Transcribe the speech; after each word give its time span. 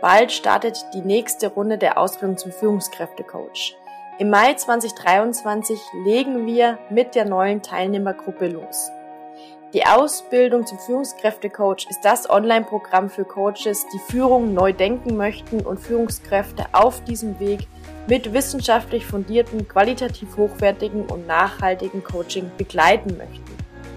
Bald 0.00 0.32
startet 0.32 0.86
die 0.94 1.02
nächste 1.02 1.48
Runde 1.48 1.76
der 1.76 1.98
Ausbildung 1.98 2.38
zum 2.38 2.52
Führungskräftecoach. 2.52 3.76
Im 4.18 4.30
Mai 4.30 4.54
2023 4.54 5.78
legen 6.04 6.46
wir 6.46 6.78
mit 6.88 7.14
der 7.14 7.26
neuen 7.26 7.60
Teilnehmergruppe 7.60 8.48
los. 8.48 8.90
Die 9.74 9.84
Ausbildung 9.84 10.66
zum 10.66 10.78
Führungskräftecoach 10.78 11.86
ist 11.90 12.00
das 12.02 12.30
Online-Programm 12.30 13.10
für 13.10 13.24
Coaches, 13.24 13.84
die 13.92 14.00
Führung 14.10 14.54
neu 14.54 14.72
denken 14.72 15.18
möchten 15.18 15.60
und 15.60 15.78
Führungskräfte 15.78 16.64
auf 16.72 17.04
diesem 17.04 17.38
Weg 17.38 17.68
mit 18.08 18.32
wissenschaftlich 18.32 19.04
fundierten, 19.04 19.68
qualitativ 19.68 20.34
hochwertigen 20.38 21.06
und 21.06 21.26
nachhaltigen 21.26 22.02
Coaching 22.02 22.50
begleiten 22.56 23.18
möchten. 23.18 23.49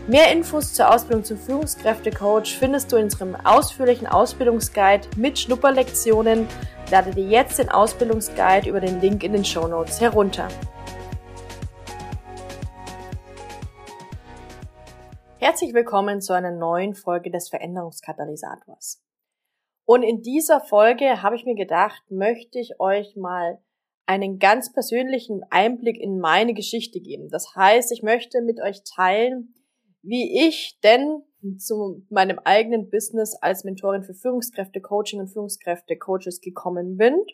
Mehr 0.06 0.34
Infos 0.34 0.74
zur 0.74 0.94
Ausbildung 0.94 1.24
zum 1.24 1.38
Führungskräftecoach 1.38 2.58
findest 2.60 2.92
du 2.92 2.98
in 2.98 3.06
unserem 3.06 3.38
ausführlichen 3.38 4.06
Ausbildungsguide 4.06 5.08
mit 5.16 5.40
Schnupperlektionen. 5.40 6.46
Lade 6.92 7.12
dir 7.12 7.26
jetzt 7.26 7.58
den 7.58 7.70
Ausbildungsguide 7.70 8.68
über 8.68 8.82
den 8.82 9.00
Link 9.00 9.24
in 9.24 9.32
den 9.32 9.46
Show 9.46 9.66
Notes 9.66 10.02
herunter. 10.02 10.50
Herzlich 15.38 15.74
willkommen 15.74 16.20
zu 16.20 16.34
einer 16.34 16.52
neuen 16.52 16.96
Folge 16.96 17.32
des 17.32 17.48
Veränderungskatalysators. 17.48 19.02
Und 19.86 20.04
in 20.04 20.22
dieser 20.22 20.60
Folge 20.60 21.22
habe 21.22 21.38
ich 21.38 21.46
mir 21.46 21.56
gedacht, 21.56 22.04
möchte 22.10 22.60
ich 22.60 22.78
euch 22.82 23.16
mal 23.16 23.58
einen 24.06 24.38
ganz 24.38 24.74
persönlichen 24.74 25.44
Einblick 25.50 25.98
in 25.98 26.20
meine 26.20 26.54
Geschichte 26.54 27.00
geben. 27.00 27.30
Das 27.30 27.56
heißt, 27.56 27.94
ich 27.94 28.04
möchte 28.04 28.42
mit 28.42 28.60
euch 28.60 28.84
teilen, 28.84 29.54
wie 30.04 30.48
ich 30.48 30.80
denn 30.84 31.24
zu 31.58 32.06
meinem 32.10 32.40
eigenen 32.40 32.90
Business 32.90 33.36
als 33.42 33.64
Mentorin 33.64 34.04
für 34.04 34.14
Führungskräfte 34.14 34.82
Coaching 34.82 35.20
und 35.20 35.28
Führungskräfte 35.30 35.98
Coaches 35.98 36.40
gekommen 36.42 36.98
bin 36.98 37.26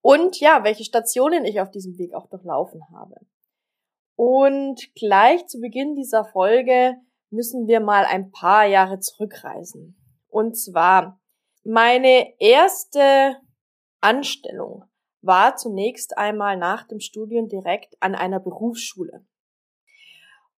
und 0.00 0.38
ja, 0.38 0.62
welche 0.62 0.84
Stationen 0.84 1.44
ich 1.44 1.60
auf 1.60 1.70
diesem 1.70 1.98
Weg 1.98 2.14
auch 2.14 2.28
durchlaufen 2.28 2.80
habe. 2.92 3.16
Und 4.14 4.94
gleich 4.94 5.46
zu 5.48 5.60
Beginn 5.60 5.96
dieser 5.96 6.24
Folge 6.24 6.94
müssen 7.30 7.66
wir 7.66 7.80
mal 7.80 8.04
ein 8.04 8.30
paar 8.30 8.66
Jahre 8.66 9.00
zurückreisen. 9.00 9.98
Und 10.28 10.56
zwar 10.56 11.20
meine 11.64 12.32
erste 12.38 13.36
Anstellung 14.00 14.84
war 15.22 15.56
zunächst 15.56 16.16
einmal 16.16 16.56
nach 16.56 16.86
dem 16.86 17.00
Studium 17.00 17.48
direkt 17.48 17.96
an 18.00 18.14
einer 18.14 18.38
Berufsschule. 18.38 19.26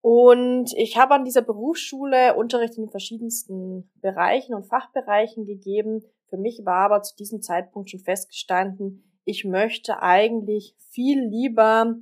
Und 0.01 0.73
ich 0.75 0.97
habe 0.97 1.15
an 1.15 1.25
dieser 1.25 1.43
Berufsschule 1.43 2.35
Unterricht 2.37 2.79
in 2.79 2.89
verschiedensten 2.89 3.91
Bereichen 4.01 4.55
und 4.55 4.67
Fachbereichen 4.67 5.45
gegeben. 5.45 6.05
Für 6.29 6.37
mich 6.37 6.63
war 6.65 6.87
aber 6.87 7.03
zu 7.03 7.17
diesem 7.17 7.43
Zeitpunkt 7.43 7.91
schon 7.91 8.01
festgestanden, 8.01 9.05
ich 9.25 9.45
möchte 9.45 10.01
eigentlich 10.01 10.75
viel 10.79 11.21
lieber 11.21 11.97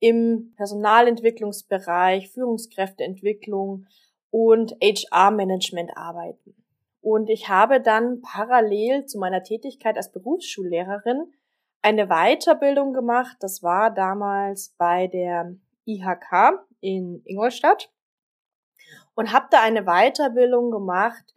im 0.00 0.54
Personalentwicklungsbereich, 0.56 2.30
Führungskräfteentwicklung 2.30 3.84
und 4.30 4.72
HR-Management 4.82 5.94
arbeiten. 5.94 6.54
Und 7.02 7.28
ich 7.28 7.50
habe 7.50 7.80
dann 7.80 8.22
parallel 8.22 9.04
zu 9.04 9.18
meiner 9.18 9.42
Tätigkeit 9.42 9.96
als 9.98 10.12
Berufsschullehrerin 10.12 11.32
eine 11.82 12.06
Weiterbildung 12.06 12.94
gemacht. 12.94 13.36
Das 13.40 13.62
war 13.62 13.92
damals 13.92 14.74
bei 14.78 15.08
der 15.08 15.54
IHK 15.84 16.64
in 16.82 17.22
Ingolstadt 17.24 17.90
und 19.14 19.32
habe 19.32 19.46
da 19.50 19.62
eine 19.62 19.84
Weiterbildung 19.84 20.70
gemacht 20.70 21.34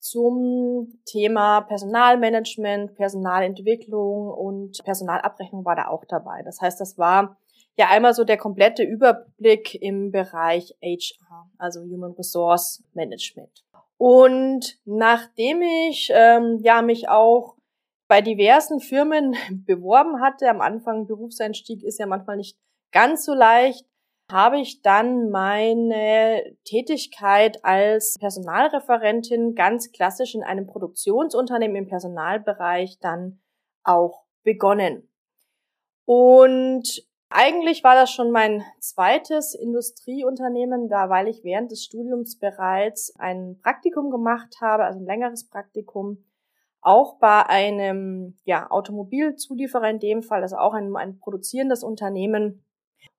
zum 0.00 1.00
Thema 1.06 1.62
Personalmanagement, 1.62 2.94
Personalentwicklung 2.94 4.28
und 4.28 4.82
Personalabrechnung 4.84 5.64
war 5.64 5.76
da 5.76 5.88
auch 5.88 6.04
dabei. 6.04 6.42
Das 6.44 6.60
heißt, 6.60 6.80
das 6.80 6.98
war 6.98 7.36
ja 7.76 7.88
einmal 7.88 8.14
so 8.14 8.24
der 8.24 8.36
komplette 8.36 8.82
Überblick 8.82 9.74
im 9.80 10.10
Bereich 10.10 10.76
HR, 10.82 11.50
also 11.58 11.80
Human 11.80 12.12
Resource 12.12 12.82
Management. 12.92 13.64
Und 13.96 14.78
nachdem 14.84 15.62
ich 15.62 16.10
ähm, 16.12 16.58
ja 16.62 16.82
mich 16.82 17.08
auch 17.08 17.56
bei 18.06 18.22
diversen 18.22 18.80
Firmen 18.80 19.36
beworben 19.66 20.20
hatte, 20.20 20.48
am 20.48 20.60
Anfang 20.60 21.06
Berufseinstieg 21.06 21.82
ist 21.82 21.98
ja 21.98 22.06
manchmal 22.06 22.36
nicht 22.36 22.56
ganz 22.92 23.24
so 23.24 23.34
leicht, 23.34 23.84
habe 24.30 24.60
ich 24.60 24.82
dann 24.82 25.30
meine 25.30 26.42
Tätigkeit 26.64 27.64
als 27.64 28.16
Personalreferentin 28.20 29.54
ganz 29.54 29.90
klassisch 29.90 30.34
in 30.34 30.42
einem 30.42 30.66
Produktionsunternehmen 30.66 31.76
im 31.76 31.88
Personalbereich 31.88 32.98
dann 33.00 33.40
auch 33.84 34.24
begonnen. 34.42 35.08
Und 36.04 37.02
eigentlich 37.30 37.84
war 37.84 37.94
das 37.94 38.10
schon 38.10 38.30
mein 38.30 38.62
zweites 38.80 39.54
Industrieunternehmen, 39.54 40.88
da 40.88 41.10
weil 41.10 41.28
ich 41.28 41.44
während 41.44 41.70
des 41.70 41.84
Studiums 41.84 42.38
bereits 42.38 43.14
ein 43.18 43.58
Praktikum 43.62 44.10
gemacht 44.10 44.56
habe, 44.60 44.84
also 44.84 44.98
ein 44.98 45.06
längeres 45.06 45.48
Praktikum, 45.48 46.24
auch 46.80 47.18
bei 47.18 47.44
einem 47.46 48.38
ja, 48.44 48.70
Automobilzulieferer 48.70 49.90
in 49.90 49.98
dem 49.98 50.22
Fall, 50.22 50.42
also 50.42 50.56
auch 50.56 50.72
ein, 50.72 50.94
ein 50.96 51.18
produzierendes 51.18 51.82
Unternehmen 51.82 52.64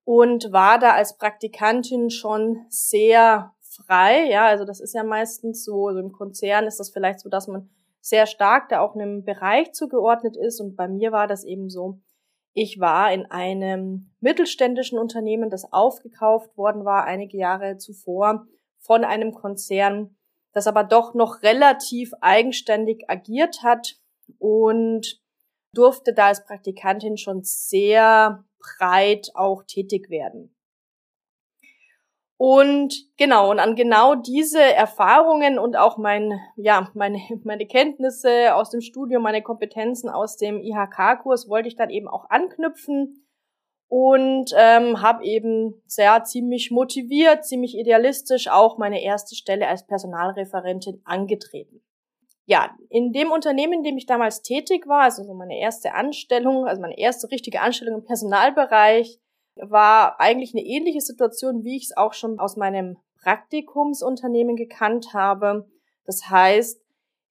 und 0.03 0.51
war 0.51 0.79
da 0.79 0.91
als 0.91 1.17
Praktikantin 1.17 2.09
schon 2.09 2.65
sehr 2.69 3.53
frei. 3.61 4.29
Ja, 4.29 4.47
also 4.47 4.65
das 4.65 4.79
ist 4.79 4.93
ja 4.93 5.03
meistens 5.03 5.63
so, 5.63 5.87
also 5.87 5.99
im 5.99 6.11
Konzern 6.11 6.65
ist 6.65 6.79
das 6.79 6.89
vielleicht 6.89 7.19
so, 7.19 7.29
dass 7.29 7.47
man 7.47 7.69
sehr 8.01 8.25
stark 8.25 8.69
da 8.69 8.81
auch 8.81 8.95
einem 8.95 9.23
Bereich 9.23 9.71
zugeordnet 9.73 10.35
ist. 10.37 10.59
Und 10.59 10.75
bei 10.75 10.87
mir 10.87 11.11
war 11.11 11.27
das 11.27 11.43
eben 11.43 11.69
so, 11.69 11.99
ich 12.53 12.79
war 12.79 13.13
in 13.13 13.25
einem 13.27 14.11
mittelständischen 14.19 14.97
Unternehmen, 14.97 15.49
das 15.49 15.71
aufgekauft 15.71 16.57
worden 16.57 16.83
war 16.85 17.05
einige 17.05 17.37
Jahre 17.37 17.77
zuvor 17.77 18.45
von 18.79 19.03
einem 19.03 19.33
Konzern, 19.33 20.17
das 20.53 20.67
aber 20.67 20.83
doch 20.83 21.13
noch 21.13 21.43
relativ 21.43 22.11
eigenständig 22.21 23.03
agiert 23.07 23.61
hat 23.63 23.95
und 24.39 25.21
durfte 25.73 26.13
da 26.13 26.27
als 26.27 26.45
Praktikantin 26.45 27.17
schon 27.17 27.43
sehr 27.43 28.43
breit 28.59 29.31
auch 29.33 29.63
tätig 29.63 30.09
werden. 30.09 30.55
Und 32.37 32.95
genau, 33.17 33.51
und 33.51 33.59
an 33.59 33.75
genau 33.75 34.15
diese 34.15 34.61
Erfahrungen 34.61 35.59
und 35.59 35.75
auch 35.75 35.97
mein, 35.97 36.39
ja, 36.55 36.89
meine, 36.93 37.19
meine 37.43 37.65
Kenntnisse 37.65 38.55
aus 38.55 38.69
dem 38.69 38.79
Studium, 38.79 39.23
meine 39.23 39.41
Kompetenzen 39.41 40.09
aus 40.09 40.37
dem 40.37 40.61
IHK-Kurs 40.61 41.49
wollte 41.49 41.67
ich 41.67 41.75
dann 41.75 41.89
eben 41.89 42.07
auch 42.07 42.29
anknüpfen 42.29 43.27
und 43.89 44.53
ähm, 44.55 45.01
habe 45.01 45.25
eben 45.25 45.81
sehr 45.85 46.23
ziemlich 46.23 46.71
motiviert, 46.71 47.43
ziemlich 47.43 47.77
idealistisch 47.77 48.47
auch 48.47 48.77
meine 48.77 49.03
erste 49.03 49.35
Stelle 49.35 49.67
als 49.67 49.85
Personalreferentin 49.85 51.01
angetreten 51.03 51.81
ja, 52.49 52.75
in 52.89 53.13
dem 53.13 53.31
Unternehmen, 53.31 53.73
in 53.73 53.83
dem 53.83 53.97
ich 53.97 54.07
damals 54.07 54.41
tätig 54.41 54.87
war, 54.87 55.03
also 55.03 55.23
so 55.23 55.35
meine 55.35 55.59
erste 55.59 55.93
Anstellung, 55.93 56.65
also 56.65 56.81
meine 56.81 56.97
erste 56.97 57.29
richtige 57.29 57.61
Anstellung 57.61 57.99
im 57.99 58.05
Personalbereich, 58.05 59.19
war 59.55 60.19
eigentlich 60.19 60.55
eine 60.55 60.65
ähnliche 60.65 61.01
Situation, 61.01 61.63
wie 61.63 61.77
ich 61.77 61.83
es 61.83 61.97
auch 61.97 62.13
schon 62.13 62.39
aus 62.39 62.57
meinem 62.57 62.97
Praktikumsunternehmen 63.21 64.55
gekannt 64.55 65.13
habe. 65.13 65.69
Das 66.05 66.27
heißt, 66.27 66.81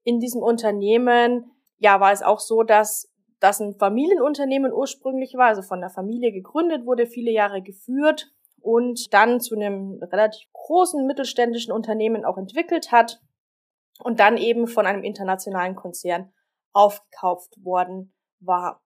in 0.05 0.21
diesem 0.21 0.41
Unternehmen, 0.41 1.51
ja, 1.79 1.99
war 1.99 2.13
es 2.13 2.23
auch 2.23 2.39
so, 2.39 2.63
dass 2.63 3.11
das 3.41 3.59
ein 3.59 3.75
Familienunternehmen 3.75 4.73
ursprünglich 4.73 5.35
war, 5.35 5.49
also 5.49 5.63
von 5.63 5.81
der 5.81 5.91
Familie 5.91 6.31
gegründet 6.31 6.87
wurde, 6.87 7.07
viele 7.07 7.33
Jahre 7.33 7.61
geführt 7.61 8.31
und 8.61 9.13
dann 9.13 9.41
zu 9.41 9.57
einem 9.57 10.01
relativ 10.01 10.49
großen 10.53 11.05
mittelständischen 11.05 11.73
Unternehmen 11.73 12.25
auch 12.25 12.39
entwickelt 12.39 12.93
hat 12.93 13.21
und 13.99 14.21
dann 14.21 14.37
eben 14.37 14.67
von 14.67 14.87
einem 14.87 15.05
internationalen 15.05 15.75
Konzern 15.75 16.33
aufgekauft 16.73 17.55
worden 17.65 18.15
war. 18.41 18.81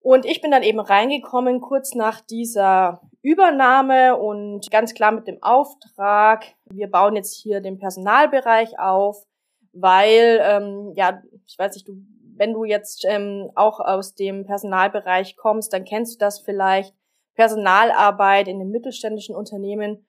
Und 0.00 0.24
ich 0.24 0.40
bin 0.40 0.52
dann 0.52 0.62
eben 0.62 0.78
reingekommen 0.78 1.60
kurz 1.60 1.94
nach 1.94 2.20
dieser 2.20 3.00
Übernahme 3.22 4.16
und 4.16 4.70
ganz 4.70 4.94
klar 4.94 5.10
mit 5.10 5.26
dem 5.26 5.42
Auftrag, 5.42 6.44
wir 6.66 6.88
bauen 6.88 7.16
jetzt 7.16 7.34
hier 7.34 7.60
den 7.60 7.78
Personalbereich 7.78 8.78
auf, 8.78 9.26
weil, 9.72 10.40
ähm, 10.42 10.92
ja, 10.94 11.22
ich 11.44 11.58
weiß 11.58 11.74
nicht, 11.74 11.88
du, 11.88 11.94
wenn 12.36 12.52
du 12.52 12.64
jetzt 12.64 13.04
ähm, 13.08 13.50
auch 13.56 13.80
aus 13.80 14.14
dem 14.14 14.46
Personalbereich 14.46 15.36
kommst, 15.36 15.72
dann 15.72 15.84
kennst 15.84 16.14
du 16.14 16.18
das 16.18 16.40
vielleicht. 16.40 16.94
Personalarbeit 17.34 18.48
in 18.48 18.58
den 18.58 18.70
mittelständischen 18.70 19.36
Unternehmen 19.36 20.05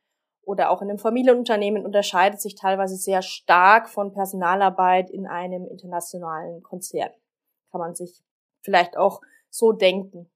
oder 0.47 0.69
auch 0.69 0.81
in 0.81 0.89
einem 0.89 0.97
Familienunternehmen 0.97 1.85
unterscheidet 1.85 2.39
sich 2.39 2.55
teilweise 2.55 2.95
sehr 2.95 3.21
stark 3.21 3.89
von 3.89 4.13
Personalarbeit 4.13 5.09
in 5.09 5.27
einem 5.27 5.67
internationalen 5.67 6.63
Konzern. 6.63 7.11
Kann 7.69 7.81
man 7.81 7.95
sich 7.95 8.23
vielleicht 8.61 8.95
auch 8.95 9.19
so 9.49 9.73
denken. 9.73 10.31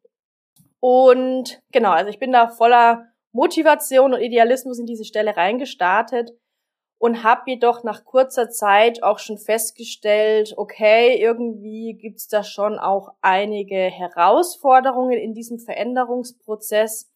Und 0.81 1.61
genau, 1.71 1.91
also 1.91 2.09
ich 2.09 2.19
bin 2.19 2.33
da 2.33 2.49
voller 2.49 3.07
Motivation 3.31 4.13
und 4.13 4.19
Idealismus 4.19 4.79
in 4.79 4.85
diese 4.85 5.05
Stelle 5.05 5.37
reingestartet 5.37 6.33
und 6.97 7.23
habe 7.23 7.49
jedoch 7.49 7.83
nach 7.83 8.03
kurzer 8.03 8.49
Zeit 8.49 9.03
auch 9.03 9.17
schon 9.17 9.37
festgestellt, 9.37 10.55
okay, 10.57 11.21
irgendwie 11.21 11.93
gibt's 11.93 12.27
da 12.27 12.43
schon 12.43 12.77
auch 12.77 13.13
einige 13.21 13.77
Herausforderungen 13.77 15.17
in 15.17 15.33
diesem 15.33 15.57
Veränderungsprozess 15.57 17.09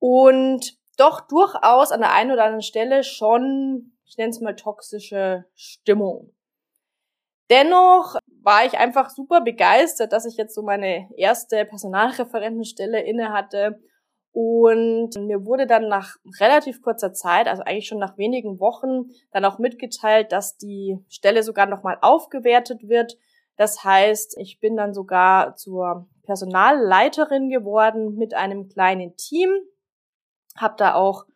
und 0.00 0.79
doch 1.00 1.20
durchaus 1.22 1.92
an 1.92 2.00
der 2.00 2.12
einen 2.12 2.30
oder 2.30 2.44
anderen 2.44 2.62
Stelle 2.62 3.02
schon, 3.02 3.92
ich 4.04 4.16
nenne 4.18 4.30
es 4.30 4.40
mal 4.40 4.54
toxische 4.54 5.46
Stimmung. 5.54 6.34
Dennoch 7.48 8.16
war 8.42 8.64
ich 8.64 8.78
einfach 8.78 9.10
super 9.10 9.40
begeistert, 9.40 10.12
dass 10.12 10.24
ich 10.24 10.36
jetzt 10.36 10.54
so 10.54 10.62
meine 10.62 11.08
erste 11.16 11.64
Personalreferentenstelle 11.64 13.02
inne 13.02 13.32
hatte 13.32 13.80
und 14.32 15.16
mir 15.16 15.44
wurde 15.44 15.66
dann 15.66 15.88
nach 15.88 16.16
relativ 16.38 16.82
kurzer 16.82 17.12
Zeit, 17.12 17.48
also 17.48 17.62
eigentlich 17.64 17.88
schon 17.88 17.98
nach 17.98 18.16
wenigen 18.16 18.60
Wochen, 18.60 19.10
dann 19.32 19.44
auch 19.44 19.58
mitgeteilt, 19.58 20.30
dass 20.30 20.56
die 20.56 20.98
Stelle 21.08 21.42
sogar 21.42 21.66
nochmal 21.66 21.98
aufgewertet 22.00 22.88
wird. 22.88 23.16
Das 23.56 23.82
heißt, 23.82 24.38
ich 24.38 24.60
bin 24.60 24.76
dann 24.76 24.94
sogar 24.94 25.56
zur 25.56 26.08
Personalleiterin 26.22 27.50
geworden 27.50 28.14
mit 28.14 28.34
einem 28.34 28.68
kleinen 28.68 29.16
Team, 29.16 29.50
habe 30.60 30.74
da 30.76 30.94
auch 30.94 31.26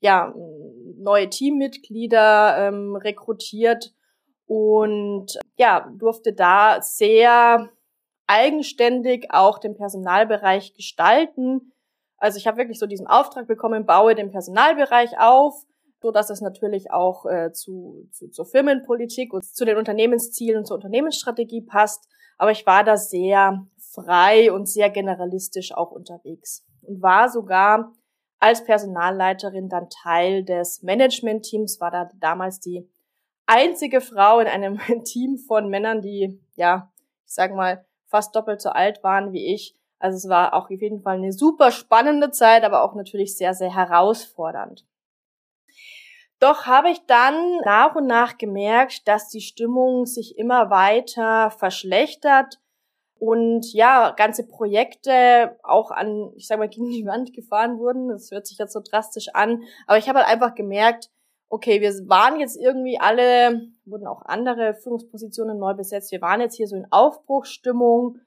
ja 0.00 0.34
neue 0.96 1.30
Teammitglieder 1.30 2.68
ähm, 2.68 2.96
rekrutiert 2.96 3.92
und 4.46 5.38
ja 5.56 5.90
durfte 5.98 6.32
da 6.32 6.80
sehr 6.82 7.70
eigenständig 8.26 9.28
auch 9.30 9.58
den 9.58 9.74
Personalbereich 9.74 10.74
gestalten 10.74 11.72
also 12.24 12.38
ich 12.38 12.46
habe 12.46 12.56
wirklich 12.56 12.78
so 12.78 12.86
diesen 12.86 13.06
Auftrag 13.06 13.46
bekommen, 13.46 13.84
baue 13.84 14.14
den 14.14 14.30
Personalbereich 14.30 15.18
auf, 15.18 15.66
so 16.00 16.10
dass 16.10 16.30
es 16.30 16.40
natürlich 16.40 16.90
auch 16.90 17.26
äh, 17.26 17.52
zu, 17.52 18.08
zu, 18.12 18.30
zur 18.30 18.46
Firmenpolitik 18.46 19.34
und 19.34 19.44
zu 19.44 19.66
den 19.66 19.76
Unternehmenszielen 19.76 20.60
und 20.60 20.64
zur 20.64 20.76
Unternehmensstrategie 20.76 21.60
passt. 21.60 22.08
Aber 22.38 22.50
ich 22.50 22.64
war 22.64 22.82
da 22.82 22.96
sehr 22.96 23.66
frei 23.78 24.50
und 24.50 24.70
sehr 24.70 24.88
generalistisch 24.88 25.74
auch 25.74 25.90
unterwegs 25.90 26.64
und 26.80 27.02
war 27.02 27.28
sogar 27.28 27.92
als 28.44 28.62
Personalleiterin 28.62 29.70
dann 29.70 29.88
Teil 29.88 30.44
des 30.44 30.82
Management-Teams, 30.82 31.80
war 31.80 31.90
da 31.90 32.10
damals 32.20 32.60
die 32.60 32.86
einzige 33.46 34.02
Frau 34.02 34.38
in 34.38 34.46
einem 34.46 34.78
Team 35.04 35.38
von 35.38 35.70
Männern, 35.70 36.02
die, 36.02 36.38
ja, 36.54 36.92
ich 37.24 37.32
sag 37.32 37.54
mal, 37.54 37.86
fast 38.06 38.36
doppelt 38.36 38.60
so 38.60 38.68
alt 38.68 39.02
waren 39.02 39.32
wie 39.32 39.54
ich. 39.54 39.74
Also 39.98 40.16
es 40.18 40.28
war 40.28 40.52
auch 40.52 40.64
auf 40.64 40.82
jeden 40.82 41.00
Fall 41.00 41.16
eine 41.16 41.32
super 41.32 41.70
spannende 41.70 42.32
Zeit, 42.32 42.64
aber 42.64 42.84
auch 42.84 42.94
natürlich 42.94 43.34
sehr, 43.34 43.54
sehr 43.54 43.74
herausfordernd. 43.74 44.84
Doch 46.38 46.66
habe 46.66 46.90
ich 46.90 47.00
dann 47.06 47.60
nach 47.64 47.94
und 47.94 48.06
nach 48.06 48.36
gemerkt, 48.36 49.08
dass 49.08 49.30
die 49.30 49.40
Stimmung 49.40 50.04
sich 50.04 50.36
immer 50.36 50.68
weiter 50.68 51.50
verschlechtert 51.50 52.58
und 53.24 53.72
ja, 53.72 54.10
ganze 54.10 54.46
Projekte 54.46 55.56
auch 55.62 55.90
an, 55.90 56.30
ich 56.36 56.46
sag 56.46 56.58
mal, 56.58 56.68
gegen 56.68 56.90
die 56.90 57.06
Wand 57.06 57.32
gefahren 57.32 57.78
wurden. 57.78 58.08
Das 58.08 58.30
hört 58.30 58.46
sich 58.46 58.58
jetzt 58.58 58.74
so 58.74 58.80
drastisch 58.80 59.28
an, 59.32 59.62
aber 59.86 59.96
ich 59.96 60.10
habe 60.10 60.18
halt 60.18 60.28
einfach 60.28 60.54
gemerkt, 60.54 61.08
okay, 61.48 61.80
wir 61.80 61.90
waren 62.06 62.38
jetzt 62.38 62.60
irgendwie 62.60 62.98
alle, 63.00 63.62
wurden 63.86 64.06
auch 64.06 64.20
andere 64.26 64.74
Führungspositionen 64.74 65.58
neu 65.58 65.72
besetzt, 65.72 66.12
wir 66.12 66.20
waren 66.20 66.42
jetzt 66.42 66.56
hier 66.56 66.66
so 66.66 66.76
in 66.76 66.86
Aufbruchsstimmung 66.90 68.18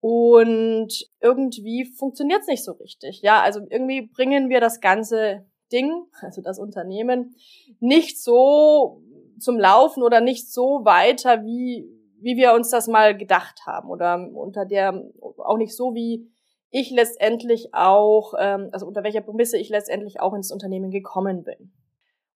und 0.00 0.88
irgendwie 1.20 1.84
funktioniert 1.84 2.40
es 2.40 2.48
nicht 2.48 2.64
so 2.64 2.72
richtig. 2.72 3.20
Ja, 3.22 3.42
also 3.42 3.60
irgendwie 3.68 4.02
bringen 4.02 4.48
wir 4.48 4.60
das 4.60 4.80
ganze 4.80 5.46
Ding, 5.70 5.92
also 6.22 6.42
das 6.42 6.58
Unternehmen, 6.58 7.36
nicht 7.78 8.20
so 8.20 9.00
zum 9.38 9.60
Laufen 9.60 10.02
oder 10.02 10.20
nicht 10.20 10.50
so 10.50 10.80
weiter, 10.84 11.44
wie, 11.44 11.88
wie 12.22 12.36
wir 12.36 12.54
uns 12.54 12.70
das 12.70 12.86
mal 12.86 13.16
gedacht 13.16 13.66
haben. 13.66 13.90
Oder 13.90 14.28
unter 14.34 14.64
der, 14.64 15.04
auch 15.20 15.56
nicht 15.56 15.74
so, 15.74 15.94
wie 15.94 16.30
ich 16.70 16.90
letztendlich 16.90 17.74
auch, 17.74 18.34
ähm, 18.38 18.68
also 18.72 18.86
unter 18.86 19.02
welcher 19.02 19.22
Prämisse 19.22 19.58
ich 19.58 19.68
letztendlich 19.68 20.20
auch 20.20 20.34
ins 20.34 20.52
Unternehmen 20.52 20.90
gekommen 20.90 21.42
bin. 21.42 21.72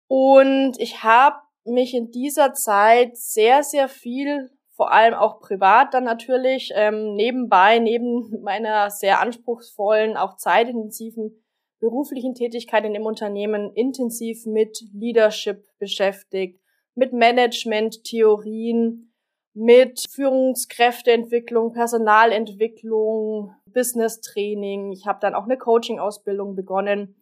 Und 0.08 0.78
ich 0.78 1.02
habe 1.02 1.36
mich 1.64 1.94
in 1.94 2.10
dieser 2.10 2.52
Zeit 2.52 3.16
sehr, 3.16 3.62
sehr 3.62 3.88
viel 3.88 4.50
vor 4.74 4.92
allem 4.92 5.14
auch 5.14 5.40
privat 5.40 5.94
dann 5.94 6.04
natürlich, 6.04 6.72
ähm, 6.74 7.14
nebenbei, 7.14 7.78
neben 7.78 8.42
meiner 8.42 8.90
sehr 8.90 9.20
anspruchsvollen, 9.20 10.16
auch 10.16 10.36
zeitintensiven 10.36 11.40
beruflichen 11.78 12.34
Tätigkeit 12.34 12.84
in 12.84 12.94
dem 12.94 13.06
Unternehmen 13.06 13.72
intensiv 13.74 14.46
mit 14.46 14.80
Leadership 14.92 15.64
beschäftigt, 15.78 16.60
mit 16.94 17.12
Management-Theorien, 17.12 19.13
mit 19.54 20.04
Führungskräfteentwicklung, 20.10 21.72
Personalentwicklung, 21.72 23.54
Business-Training. 23.72 24.92
Ich 24.92 25.06
habe 25.06 25.20
dann 25.20 25.34
auch 25.34 25.44
eine 25.44 25.56
Coaching-Ausbildung 25.56 26.56
begonnen 26.56 27.16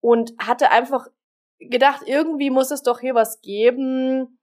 und 0.00 0.34
hatte 0.38 0.70
einfach 0.70 1.08
gedacht, 1.58 2.02
irgendwie 2.06 2.50
muss 2.50 2.70
es 2.70 2.82
doch 2.82 3.00
hier 3.00 3.14
was 3.14 3.40
geben, 3.40 4.38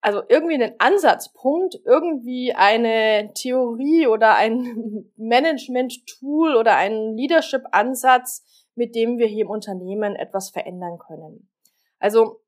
also 0.00 0.22
irgendwie 0.28 0.54
einen 0.54 0.74
Ansatzpunkt, 0.78 1.78
irgendwie 1.84 2.54
eine 2.54 3.32
Theorie 3.34 4.06
oder 4.06 4.36
ein 4.36 5.10
Management-Tool 5.16 6.56
oder 6.56 6.76
einen 6.76 7.16
Leadership-Ansatz, 7.16 8.44
mit 8.74 8.94
dem 8.94 9.18
wir 9.18 9.26
hier 9.26 9.44
im 9.44 9.50
Unternehmen 9.50 10.16
etwas 10.16 10.50
verändern 10.50 10.98
können. 10.98 11.50
Also 11.98 12.39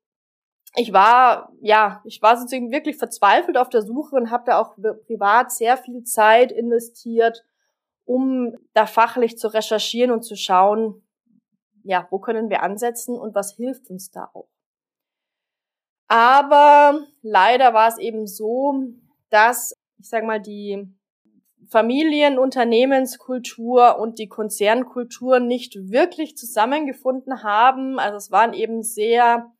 ich 0.75 0.91
war, 0.91 1.51
ja, 1.61 2.01
ich 2.05 2.21
war 2.21 2.37
sozusagen 2.37 2.71
wirklich 2.71 2.97
verzweifelt 2.97 3.57
auf 3.57 3.69
der 3.69 3.83
Suche 3.83 4.15
und 4.15 4.31
habe 4.31 4.43
da 4.47 4.59
auch 4.59 4.75
privat 5.05 5.51
sehr 5.51 5.77
viel 5.77 6.03
Zeit 6.03 6.51
investiert, 6.51 7.45
um 8.05 8.55
da 8.73 8.85
fachlich 8.85 9.37
zu 9.37 9.47
recherchieren 9.47 10.11
und 10.11 10.23
zu 10.23 10.35
schauen, 10.35 11.01
ja, 11.83 12.05
wo 12.09 12.19
können 12.19 12.49
wir 12.49 12.63
ansetzen 12.63 13.17
und 13.17 13.33
was 13.35 13.55
hilft 13.55 13.89
uns 13.89 14.11
da 14.11 14.29
auch. 14.33 14.49
Aber 16.07 16.99
leider 17.21 17.73
war 17.73 17.87
es 17.87 17.97
eben 17.97 18.27
so, 18.27 18.73
dass, 19.29 19.73
ich 19.97 20.09
sag 20.09 20.25
mal, 20.25 20.41
die 20.41 20.85
Familienunternehmenskultur 21.69 23.97
und 23.99 24.19
die 24.19 24.27
Konzernkultur 24.27 25.39
nicht 25.39 25.89
wirklich 25.89 26.35
zusammengefunden 26.37 27.41
haben. 27.43 27.99
Also 27.99 28.17
es 28.17 28.31
waren 28.31 28.53
eben 28.53 28.83
sehr, 28.83 29.51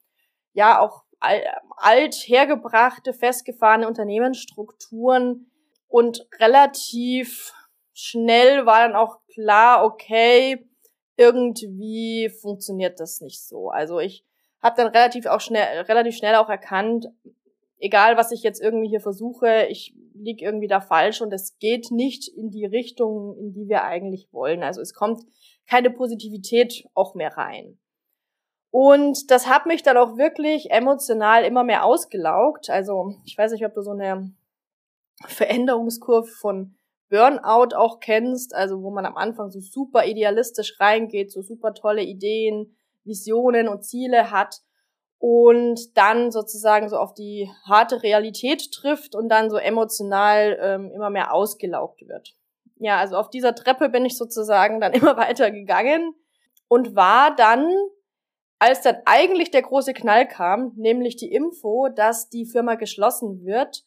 ja, 0.54 0.80
auch 0.80 1.03
alt 1.24 2.16
hergebrachte, 2.16 3.14
festgefahrene 3.14 3.88
Unternehmensstrukturen 3.88 5.50
und 5.88 6.28
relativ 6.40 7.54
schnell 7.94 8.66
war 8.66 8.88
dann 8.88 8.96
auch 8.96 9.20
klar, 9.34 9.86
okay, 9.86 10.68
irgendwie 11.16 12.30
funktioniert 12.42 13.00
das 13.00 13.22
nicht 13.22 13.42
so. 13.44 13.70
Also 13.70 14.00
ich 14.00 14.26
habe 14.62 14.76
dann 14.78 14.88
relativ 14.88 15.26
auch 15.28 15.42
schnell, 15.42 15.82
relativ 15.82 16.16
schnell 16.16 16.36
auch 16.36 16.50
erkannt, 16.50 17.08
egal 17.78 18.18
was 18.18 18.32
ich 18.32 18.44
jetzt 18.44 18.62
irgendwie 18.62 18.90
hier 18.90 19.02
versuche, 19.02 19.68
ich 19.70 19.94
lieg 20.14 20.42
irgendwie 20.42 20.68
da 20.68 20.80
falsch 20.80 21.22
und 21.22 21.34
es 21.34 21.58
geht 21.60 21.92
nicht 21.92 22.28
in 22.30 22.50
die 22.50 22.66
Richtung, 22.66 23.38
in 23.38 23.54
die 23.54 23.68
wir 23.68 23.84
eigentlich 23.84 24.32
wollen. 24.32 24.64
Also 24.64 24.82
es 24.82 24.94
kommt 24.94 25.24
keine 25.68 25.90
Positivität 25.90 26.86
auch 26.94 27.14
mehr 27.14 27.36
rein. 27.36 27.78
Und 28.74 29.30
das 29.30 29.46
hat 29.46 29.68
mich 29.68 29.84
dann 29.84 29.98
auch 29.98 30.18
wirklich 30.18 30.72
emotional 30.72 31.46
immer 31.46 31.64
mehr 31.64 31.86
ausgelaugt. 31.86 32.72
Also 32.72 33.14
ich 33.24 33.38
weiß 33.38 33.52
nicht, 33.52 33.64
ob 33.64 33.76
du 33.76 33.84
so 33.84 33.92
eine 33.92 34.34
Veränderungskurve 35.28 36.32
von 36.32 36.74
Burnout 37.08 37.76
auch 37.76 38.00
kennst, 38.00 38.56
also 38.56 38.82
wo 38.82 38.90
man 38.90 39.06
am 39.06 39.16
Anfang 39.16 39.52
so 39.52 39.60
super 39.60 40.08
idealistisch 40.08 40.80
reingeht, 40.80 41.32
so 41.32 41.44
super 41.44 41.76
tolle 41.76 42.02
Ideen, 42.02 42.76
Visionen 43.04 43.68
und 43.68 43.86
Ziele 43.86 44.32
hat 44.32 44.62
und 45.20 45.96
dann 45.96 46.32
sozusagen 46.32 46.90
so 46.90 46.98
auf 46.98 47.14
die 47.14 47.52
harte 47.68 48.02
Realität 48.02 48.72
trifft 48.72 49.14
und 49.14 49.30
dann 49.30 49.52
so 49.52 49.58
emotional 49.58 50.58
ähm, 50.60 50.92
immer 50.92 51.12
mehr 51.12 51.32
ausgelaugt 51.32 52.08
wird. 52.08 52.34
Ja, 52.78 52.98
also 52.98 53.18
auf 53.18 53.30
dieser 53.30 53.54
Treppe 53.54 53.90
bin 53.90 54.04
ich 54.04 54.18
sozusagen 54.18 54.82
dann 54.82 54.94
immer 54.94 55.16
weiter 55.16 55.52
gegangen 55.52 56.16
und 56.68 56.96
war 56.96 57.36
dann, 57.36 57.72
als 58.64 58.80
dann 58.80 58.96
eigentlich 59.04 59.52
der 59.52 59.62
große 59.62 59.94
Knall 59.94 60.26
kam, 60.26 60.72
nämlich 60.78 61.18
die 61.18 61.30
Info, 61.30 61.90
dass 61.90 62.30
die 62.30 62.46
Firma 62.46 62.76
geschlossen 62.76 63.44
wird, 63.44 63.84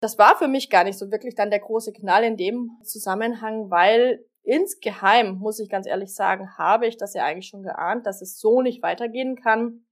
das 0.00 0.18
war 0.18 0.36
für 0.36 0.46
mich 0.46 0.70
gar 0.70 0.84
nicht 0.84 0.96
so 0.96 1.10
wirklich 1.10 1.34
dann 1.34 1.50
der 1.50 1.58
große 1.58 1.92
Knall 1.92 2.22
in 2.22 2.36
dem 2.36 2.70
Zusammenhang, 2.84 3.70
weil 3.70 4.24
Insgeheim, 4.44 5.38
muss 5.40 5.58
ich 5.58 5.68
ganz 5.68 5.88
ehrlich 5.88 6.14
sagen, 6.14 6.56
habe 6.56 6.86
ich 6.86 6.96
das 6.96 7.14
ja 7.14 7.24
eigentlich 7.24 7.48
schon 7.48 7.64
geahnt, 7.64 8.06
dass 8.06 8.22
es 8.22 8.38
so 8.38 8.62
nicht 8.62 8.84
weitergehen 8.84 9.34
kann. 9.34 9.84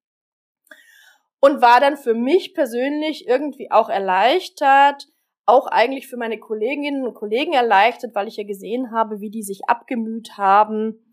Und 1.40 1.60
war 1.60 1.80
dann 1.80 1.96
für 1.96 2.14
mich 2.14 2.54
persönlich 2.54 3.26
irgendwie 3.26 3.72
auch 3.72 3.88
erleichtert, 3.88 5.08
auch 5.46 5.66
eigentlich 5.66 6.06
für 6.06 6.16
meine 6.16 6.38
Kolleginnen 6.38 7.04
und 7.04 7.14
Kollegen 7.14 7.54
erleichtert, 7.54 8.14
weil 8.14 8.28
ich 8.28 8.36
ja 8.36 8.44
gesehen 8.44 8.92
habe, 8.92 9.18
wie 9.18 9.30
die 9.30 9.42
sich 9.42 9.62
abgemüht 9.66 10.38
haben 10.38 11.07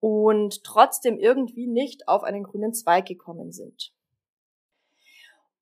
und 0.00 0.64
trotzdem 0.64 1.18
irgendwie 1.18 1.66
nicht 1.66 2.08
auf 2.08 2.24
einen 2.24 2.42
grünen 2.42 2.72
Zweig 2.72 3.06
gekommen 3.06 3.52
sind. 3.52 3.92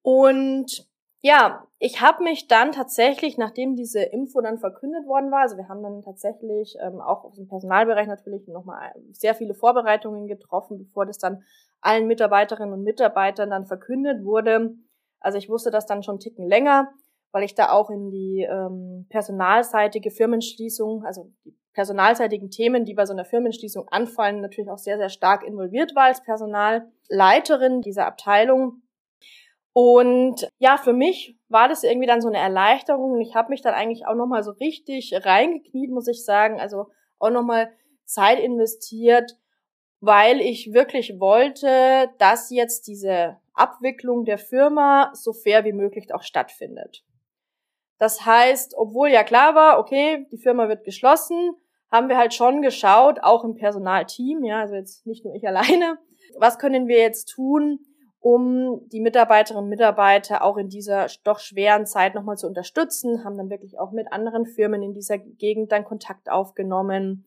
Und 0.02 0.88
ja, 1.20 1.66
ich 1.80 2.00
habe 2.00 2.22
mich 2.22 2.46
dann 2.46 2.70
tatsächlich, 2.70 3.36
nachdem 3.38 3.74
diese 3.74 4.00
Info 4.00 4.40
dann 4.40 4.58
verkündet 4.58 5.06
worden 5.06 5.32
war, 5.32 5.40
also 5.40 5.56
wir 5.56 5.68
haben 5.68 5.82
dann 5.82 6.02
tatsächlich 6.02 6.76
ähm, 6.80 7.00
auch 7.00 7.24
aus 7.24 7.34
dem 7.34 7.48
Personalbereich 7.48 8.06
natürlich 8.06 8.46
nochmal 8.46 8.94
sehr 9.12 9.34
viele 9.34 9.54
Vorbereitungen 9.54 10.28
getroffen, 10.28 10.78
bevor 10.78 11.06
das 11.06 11.18
dann 11.18 11.42
allen 11.80 12.06
Mitarbeiterinnen 12.06 12.72
und 12.72 12.84
Mitarbeitern 12.84 13.50
dann 13.50 13.66
verkündet 13.66 14.24
wurde. 14.24 14.76
Also 15.18 15.38
ich 15.38 15.48
wusste 15.48 15.72
das 15.72 15.86
dann 15.86 16.04
schon 16.04 16.14
einen 16.14 16.20
Ticken 16.20 16.46
länger, 16.46 16.92
weil 17.32 17.42
ich 17.42 17.56
da 17.56 17.70
auch 17.72 17.90
in 17.90 18.10
die 18.10 18.46
ähm, 18.48 19.06
personalseitige 19.08 20.12
Firmenschließung, 20.12 21.04
also 21.04 21.32
die 21.44 21.54
personalseitigen 21.78 22.50
Themen, 22.50 22.84
die 22.84 22.94
bei 22.94 23.06
so 23.06 23.12
einer 23.12 23.24
Firmenschließung 23.24 23.86
anfallen, 23.86 24.40
natürlich 24.40 24.68
auch 24.68 24.78
sehr, 24.78 24.98
sehr 24.98 25.10
stark 25.10 25.44
involviert 25.44 25.94
war 25.94 26.06
als 26.06 26.24
Personalleiterin 26.24 27.82
dieser 27.82 28.04
Abteilung. 28.06 28.82
Und 29.72 30.50
ja, 30.58 30.76
für 30.76 30.92
mich 30.92 31.38
war 31.48 31.68
das 31.68 31.84
irgendwie 31.84 32.08
dann 32.08 32.20
so 32.20 32.26
eine 32.26 32.38
Erleichterung. 32.38 33.12
Und 33.12 33.20
ich 33.20 33.36
habe 33.36 33.50
mich 33.50 33.62
dann 33.62 33.74
eigentlich 33.74 34.08
auch 34.08 34.16
nochmal 34.16 34.42
so 34.42 34.50
richtig 34.50 35.12
reingekniet, 35.24 35.92
muss 35.92 36.08
ich 36.08 36.24
sagen. 36.24 36.58
Also 36.58 36.86
auch 37.20 37.30
nochmal 37.30 37.70
Zeit 38.04 38.40
investiert, 38.40 39.36
weil 40.00 40.40
ich 40.40 40.72
wirklich 40.72 41.20
wollte, 41.20 42.10
dass 42.18 42.50
jetzt 42.50 42.88
diese 42.88 43.36
Abwicklung 43.54 44.24
der 44.24 44.38
Firma 44.38 45.12
so 45.14 45.32
fair 45.32 45.64
wie 45.64 45.72
möglich 45.72 46.12
auch 46.12 46.24
stattfindet. 46.24 47.04
Das 47.98 48.26
heißt, 48.26 48.74
obwohl 48.76 49.10
ja 49.10 49.22
klar 49.22 49.54
war, 49.54 49.78
okay, 49.78 50.26
die 50.32 50.38
Firma 50.38 50.68
wird 50.68 50.82
geschlossen, 50.82 51.54
haben 51.90 52.08
wir 52.08 52.18
halt 52.18 52.34
schon 52.34 52.62
geschaut, 52.62 53.20
auch 53.22 53.44
im 53.44 53.54
Personalteam, 53.54 54.44
ja, 54.44 54.60
also 54.60 54.74
jetzt 54.74 55.06
nicht 55.06 55.24
nur 55.24 55.34
ich 55.34 55.46
alleine, 55.48 55.98
was 56.36 56.58
können 56.58 56.88
wir 56.88 56.98
jetzt 56.98 57.26
tun, 57.26 57.80
um 58.20 58.80
die 58.88 59.00
Mitarbeiterinnen 59.00 59.64
und 59.64 59.70
Mitarbeiter 59.70 60.42
auch 60.42 60.56
in 60.56 60.68
dieser 60.68 61.06
doch 61.24 61.38
schweren 61.38 61.86
Zeit 61.86 62.14
nochmal 62.14 62.36
zu 62.36 62.46
unterstützen, 62.46 63.24
haben 63.24 63.38
dann 63.38 63.50
wirklich 63.50 63.78
auch 63.78 63.92
mit 63.92 64.12
anderen 64.12 64.44
Firmen 64.44 64.82
in 64.82 64.92
dieser 64.92 65.18
Gegend 65.18 65.70
dann 65.70 65.84
Kontakt 65.84 66.28
aufgenommen, 66.28 67.26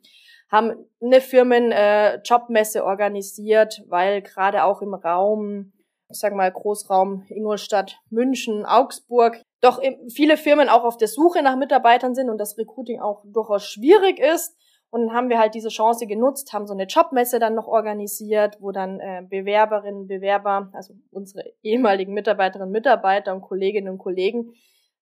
haben 0.50 0.86
eine 1.01 1.22
Firmen-Jobmesse 1.22 2.80
äh, 2.80 2.82
organisiert, 2.82 3.84
weil 3.88 4.22
gerade 4.22 4.65
auch 4.65 4.82
im 4.82 4.94
Raum, 4.94 5.72
ich 6.10 6.20
sag 6.20 6.36
mal 6.36 6.51
Großraum 6.51 7.24
Ingolstadt, 7.30 8.01
München, 8.10 8.65
Augsburg, 8.65 9.41
doch 9.62 9.80
viele 10.13 10.38
Firmen 10.38 10.70
auch 10.70 10.84
auf 10.84 10.98
der 10.98 11.08
Suche 11.08 11.41
nach 11.44 11.56
Mitarbeitern 11.56 12.15
sind 12.15 12.30
und 12.30 12.39
das 12.39 12.58
Recruiting 12.58 13.00
auch 13.00 13.24
durchaus 13.25 13.63
schwierig 13.65 14.20
ist. 14.20 14.58
Und 14.89 15.08
dann 15.08 15.15
haben 15.15 15.30
wir 15.30 15.39
halt 15.39 15.56
diese 15.56 15.70
Chance 15.70 16.06
genutzt, 16.06 16.51
haben 16.51 16.68
so 16.68 16.74
eine 16.74 16.84
Jobmesse 16.84 17.39
dann 17.39 17.56
noch 17.56 17.68
organisiert, 17.68 18.58
wo 18.60 18.72
dann 18.72 19.00
äh, 19.00 19.24
Bewerberinnen, 19.27 20.08
Bewerber, 20.08 20.70
also 20.74 20.96
unsere 21.12 21.46
ehemaligen 21.63 22.13
Mitarbeiterinnen, 22.13 22.72
Mitarbeiter 22.72 23.34
und 23.34 23.41
Kolleginnen 23.41 23.88
und 23.88 24.00
Kollegen 24.00 24.51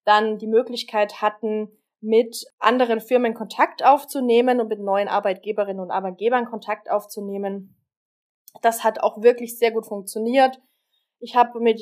dann 0.06 0.38
die 0.38 0.48
Möglichkeit 0.48 1.22
hatten, 1.22 1.72
mit 2.01 2.46
anderen 2.60 3.01
Firmen 3.01 3.34
Kontakt 3.34 3.84
aufzunehmen 3.84 4.62
und 4.62 4.70
mit 4.70 4.80
neuen 4.80 5.08
Arbeitgeberinnen 5.08 5.82
und 5.82 5.92
Arbeitgebern 5.92 6.46
Kontakt 6.46 6.89
aufzunehmen. 6.89 7.75
Das 8.62 8.84
hat 8.84 9.01
auch 9.01 9.22
wirklich 9.22 9.58
sehr 9.58 9.72
gut 9.72 9.86
funktioniert. 9.86 10.60
Ich 11.22 11.36
habe 11.36 11.60
mit, 11.60 11.82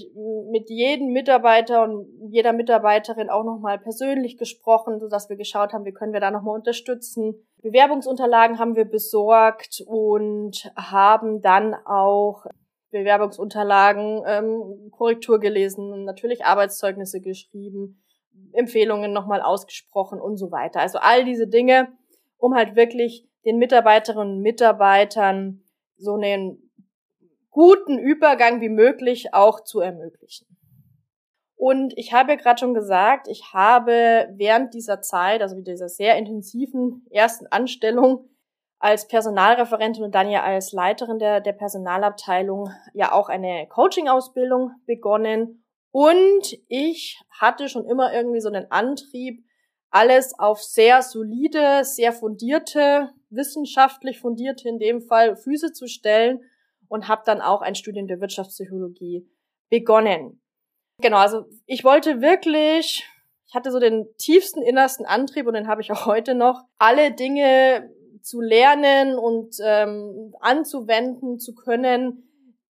mit 0.50 0.70
jedem 0.70 1.13
Mitarbeiter 1.13 1.84
und 1.84 2.08
jeder 2.32 2.53
Mitarbeiterin 2.53 3.29
auch 3.29 3.44
nochmal 3.44 3.77
persönlich 3.77 4.38
gesprochen, 4.38 5.00
sodass 5.00 5.29
wir 5.29 5.36
geschaut 5.36 5.74
haben, 5.74 5.86
wie 5.86 5.94
können 5.94 6.13
wir 6.13 6.20
da 6.20 6.32
nochmal 6.32 6.56
unterstützen. 6.56 7.36
Bewerbungsunterlagen 7.62 8.58
haben 8.58 8.75
wir 8.75 8.86
besorgt 8.86 9.84
und 9.86 10.72
haben 10.75 11.41
dann 11.41 11.75
auch 11.86 12.46
Bewerbungsunterlagen, 12.89 14.24
ähm, 14.25 14.89
Korrektur 14.91 15.39
gelesen 15.39 16.06
natürlich 16.06 16.46
Arbeitszeugnisse 16.46 17.22
geschrieben, 17.22 18.01
Empfehlungen 18.53 19.13
nochmal 19.13 19.41
ausgesprochen 19.41 20.20
und 20.20 20.38
so 20.38 20.51
weiter. 20.51 20.79
Also 20.79 20.98
all 21.00 21.25
diese 21.25 21.48
Dinge, 21.48 21.89
um 22.38 22.56
halt 22.56 22.75
wirklich 22.75 23.27
den 23.46 23.58
Mitarbeiterinnen 23.58 24.38
und 24.38 24.41
Mitarbeitern 24.41 25.63
so 25.98 26.13
einen 26.13 26.66
guten 27.50 27.98
Übergang 27.98 28.62
wie 28.62 28.70
möglich 28.70 29.34
auch 29.34 29.63
zu 29.63 29.80
ermöglichen. 29.80 30.58
Und 31.56 31.98
ich 31.98 32.13
habe 32.13 32.34
ja 32.34 32.38
gerade 32.38 32.60
schon 32.60 32.75
gesagt, 32.75 33.27
ich 33.27 33.51
habe 33.51 34.27
während 34.36 34.75
dieser 34.75 35.01
Zeit, 35.01 35.42
also 35.42 35.60
dieser 35.60 35.89
sehr 35.89 36.16
intensiven 36.16 37.08
ersten 37.10 37.48
Anstellung 37.48 38.30
als 38.80 39.08
Personalreferentin 39.08 40.04
und 40.04 40.13
dann 40.13 40.30
ja 40.30 40.44
als 40.44 40.72
Leiterin 40.72 41.18
der, 41.18 41.42
der 41.42 41.54
Personalabteilung 41.54 42.70
ja 42.94 43.12
auch 43.12 43.27
eine 43.27 43.68
Coaching-Ausbildung 43.70 44.72
begonnen. 44.86 45.63
Und 45.89 46.56
ich 46.68 47.20
hatte 47.32 47.70
schon 47.70 47.86
immer 47.86 48.13
irgendwie 48.13 48.39
so 48.39 48.50
einen 48.50 48.70
Antrieb, 48.70 49.44
alles 49.89 50.38
auf 50.38 50.62
sehr 50.62 51.01
solide, 51.01 51.84
sehr 51.84 52.13
fundierte, 52.13 53.10
wissenschaftlich 53.32 54.20
fundierte 54.20 54.70
in 54.70 54.77
dem 54.77 55.01
Fall 55.01 55.36
Füße 55.36 55.74
zu 55.74 55.88
stellen 55.88 56.42
und 56.88 57.08
habe 57.08 57.24
dann 57.25 57.41
auch 57.41 57.62
ein 57.62 57.75
Studium 57.75 58.08
der 58.08 58.22
Wirtschaftspsychologie 58.22 59.27
begonnen. 59.70 60.41
Genau, 61.00 61.17
also 61.17 61.46
ich 61.65 61.84
wollte 61.84 62.22
wirklich, 62.22 63.08
ich 63.48 63.56
hatte 63.56 63.72
so 63.72 63.79
den 63.79 64.08
tiefsten 64.17 64.62
innersten 64.62 65.06
Antrieb 65.06 65.48
und 65.48 65.53
den 65.53 65.67
habe 65.67 65.82
ich 65.82 65.91
auch 65.91 66.06
heute 66.06 66.34
noch, 66.34 66.63
alle 66.77 67.12
Dinge 67.12 67.89
zu 68.22 68.41
lernen 68.41 69.17
und 69.17 69.58
ähm, 69.63 70.34
anzuwenden 70.39 71.39
zu 71.39 71.56
können, 71.56 72.24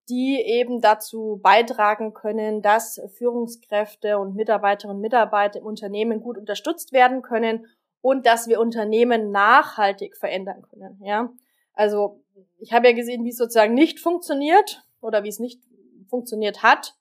die 0.10 0.42
eben 0.42 0.82
dazu 0.82 1.40
beitragen 1.42 2.14
können, 2.14 2.62
dass 2.62 3.02
Führungskräfte 3.18 4.20
und 4.20 4.36
Mitarbeiterinnen 4.36 4.98
und 4.98 5.02
Mitarbeiter 5.02 5.60
im 5.60 5.66
Unternehmen 5.66 6.22
gut 6.22 6.38
unterstützt 6.38 6.94
werden 6.94 7.22
können 7.22 7.66
und 8.02 8.26
dass 8.26 8.48
wir 8.48 8.60
Unternehmen 8.60 9.32
nachhaltig 9.32 10.16
verändern 10.16 10.62
können. 10.62 11.02
Ja, 11.04 11.30
also 11.74 12.22
ich 12.60 12.74
habe 12.74 12.88
ja 12.88 12.94
gesehen, 12.94 13.24
wie 13.24 13.29
es 13.29 13.38
sozusagen 13.38 13.74
nicht 13.74 14.00
funktioniert 14.00 14.84
oder 15.01 15.24
wie 15.24 15.29
es 15.29 15.39
nicht 15.39 15.62
funktioniert 16.10 16.63
hat 16.63 16.96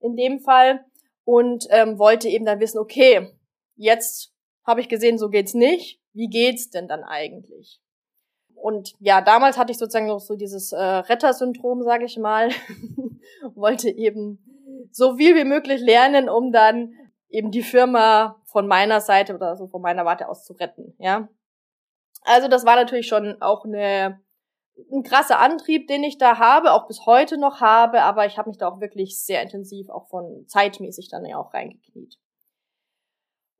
in 0.00 0.16
dem 0.16 0.40
Fall 0.40 0.84
und 1.24 1.66
ähm, 1.70 1.98
wollte 1.98 2.28
eben 2.28 2.44
dann 2.44 2.60
wissen, 2.60 2.78
okay, 2.78 3.32
jetzt 3.76 4.32
habe 4.64 4.80
ich 4.80 4.88
gesehen, 4.88 5.18
so 5.18 5.28
geht's 5.28 5.54
nicht. 5.54 6.00
Wie 6.12 6.28
geht's 6.28 6.70
denn 6.70 6.88
dann 6.88 7.04
eigentlich? 7.04 7.80
Und 8.54 8.94
ja, 8.98 9.20
damals 9.20 9.56
hatte 9.56 9.70
ich 9.70 9.78
sozusagen 9.78 10.08
noch 10.08 10.20
so 10.20 10.34
dieses 10.34 10.72
äh, 10.72 10.78
Rettersyndrom, 10.78 11.82
sage 11.82 12.04
ich 12.04 12.18
mal, 12.18 12.50
wollte 13.54 13.88
eben 13.88 14.88
so 14.90 15.16
viel 15.16 15.36
wie 15.36 15.44
möglich 15.44 15.80
lernen, 15.80 16.28
um 16.28 16.52
dann 16.52 16.94
eben 17.28 17.50
die 17.50 17.62
Firma 17.62 18.40
von 18.46 18.66
meiner 18.66 19.00
Seite 19.00 19.34
oder 19.34 19.56
so 19.56 19.68
von 19.68 19.82
meiner 19.82 20.04
Warte 20.04 20.28
aus 20.28 20.44
zu 20.44 20.54
retten, 20.54 20.94
ja. 20.98 21.28
Also 22.22 22.48
das 22.48 22.66
war 22.66 22.76
natürlich 22.76 23.06
schon 23.06 23.40
auch 23.40 23.64
eine 23.64 24.20
ein 24.92 25.02
krasser 25.02 25.38
Antrieb, 25.38 25.88
den 25.88 26.04
ich 26.04 26.18
da 26.18 26.38
habe, 26.38 26.72
auch 26.72 26.86
bis 26.86 27.06
heute 27.06 27.38
noch 27.38 27.60
habe, 27.60 28.02
aber 28.02 28.26
ich 28.26 28.38
habe 28.38 28.48
mich 28.48 28.58
da 28.58 28.68
auch 28.68 28.80
wirklich 28.80 29.20
sehr 29.20 29.42
intensiv 29.42 29.90
auch 29.90 30.08
von 30.08 30.44
zeitmäßig 30.46 31.08
dann 31.10 31.24
ja 31.24 31.38
auch 31.38 31.52
reingekniet. 31.52 32.18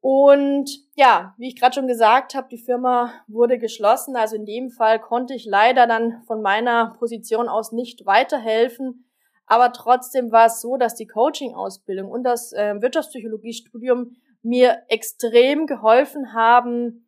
Und 0.01 0.71
ja, 0.95 1.35
wie 1.39 1.49
ich 1.49 1.61
gerade 1.61 1.75
schon 1.75 1.89
gesagt 1.89 2.35
habe, 2.35 2.49
die 2.49 2.63
Firma 2.63 3.13
wurde 3.27 3.59
geschlossen. 3.59 4.15
Also 4.17 4.37
in 4.37 4.47
dem 4.47 4.71
Fall 4.71 5.01
konnte 5.01 5.35
ich 5.35 5.45
leider 5.45 5.87
dann 5.87 6.23
von 6.27 6.41
meiner 6.41 6.95
Position 6.99 7.49
aus 7.49 7.73
nicht 7.73 8.07
weiterhelfen. 8.07 9.11
Aber 9.47 9.73
trotzdem 9.73 10.31
war 10.31 10.47
es 10.47 10.61
so, 10.61 10.77
dass 10.77 10.95
die 10.95 11.07
Coaching-Ausbildung 11.07 12.11
und 12.11 12.23
das 12.23 12.53
äh, 12.53 12.81
Wirtschaftspsychologiestudium 12.81 14.17
mir 14.43 14.83
extrem 14.89 15.67
geholfen 15.67 16.33
haben, 16.33 17.08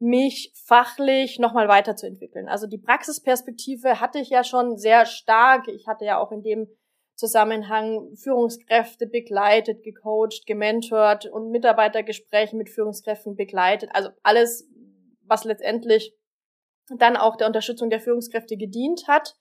mich 0.00 0.52
fachlich 0.54 1.38
nochmal 1.38 1.68
weiterzuentwickeln. 1.68 2.48
Also 2.48 2.66
die 2.66 2.78
Praxisperspektive 2.78 4.00
hatte 4.00 4.18
ich 4.18 4.30
ja 4.30 4.44
schon 4.44 4.76
sehr 4.76 5.06
stark. 5.06 5.68
Ich 5.68 5.86
hatte 5.86 6.04
ja 6.04 6.18
auch 6.18 6.30
in 6.30 6.42
dem 6.42 6.68
Zusammenhang 7.16 8.14
Führungskräfte 8.14 9.08
begleitet, 9.08 9.82
gecoacht, 9.82 10.46
gementort 10.46 11.26
und 11.26 11.50
Mitarbeitergespräche 11.50 12.56
mit 12.56 12.70
Führungskräften 12.70 13.34
begleitet. 13.34 13.90
Also 13.92 14.10
alles, 14.22 14.68
was 15.22 15.44
letztendlich 15.44 16.14
dann 16.96 17.16
auch 17.16 17.36
der 17.36 17.48
Unterstützung 17.48 17.90
der 17.90 18.00
Führungskräfte 18.00 18.56
gedient 18.56 19.08
hat. 19.08 19.36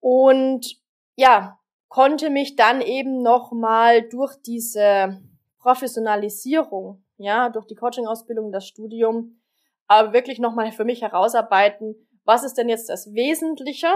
Und 0.00 0.80
ja, 1.14 1.60
konnte 1.88 2.28
mich 2.28 2.56
dann 2.56 2.80
eben 2.80 3.22
nochmal 3.22 4.08
durch 4.08 4.34
diese 4.44 5.22
Professionalisierung, 5.58 7.04
ja, 7.18 7.50
durch 7.50 7.66
die 7.66 7.74
Coaching-Ausbildung, 7.74 8.50
das 8.50 8.66
Studium, 8.66 9.39
aber 9.90 10.12
wirklich 10.12 10.38
nochmal 10.38 10.70
für 10.70 10.84
mich 10.84 11.02
herausarbeiten, 11.02 11.96
was 12.24 12.44
ist 12.44 12.54
denn 12.54 12.68
jetzt 12.68 12.88
das 12.88 13.12
Wesentliche, 13.12 13.88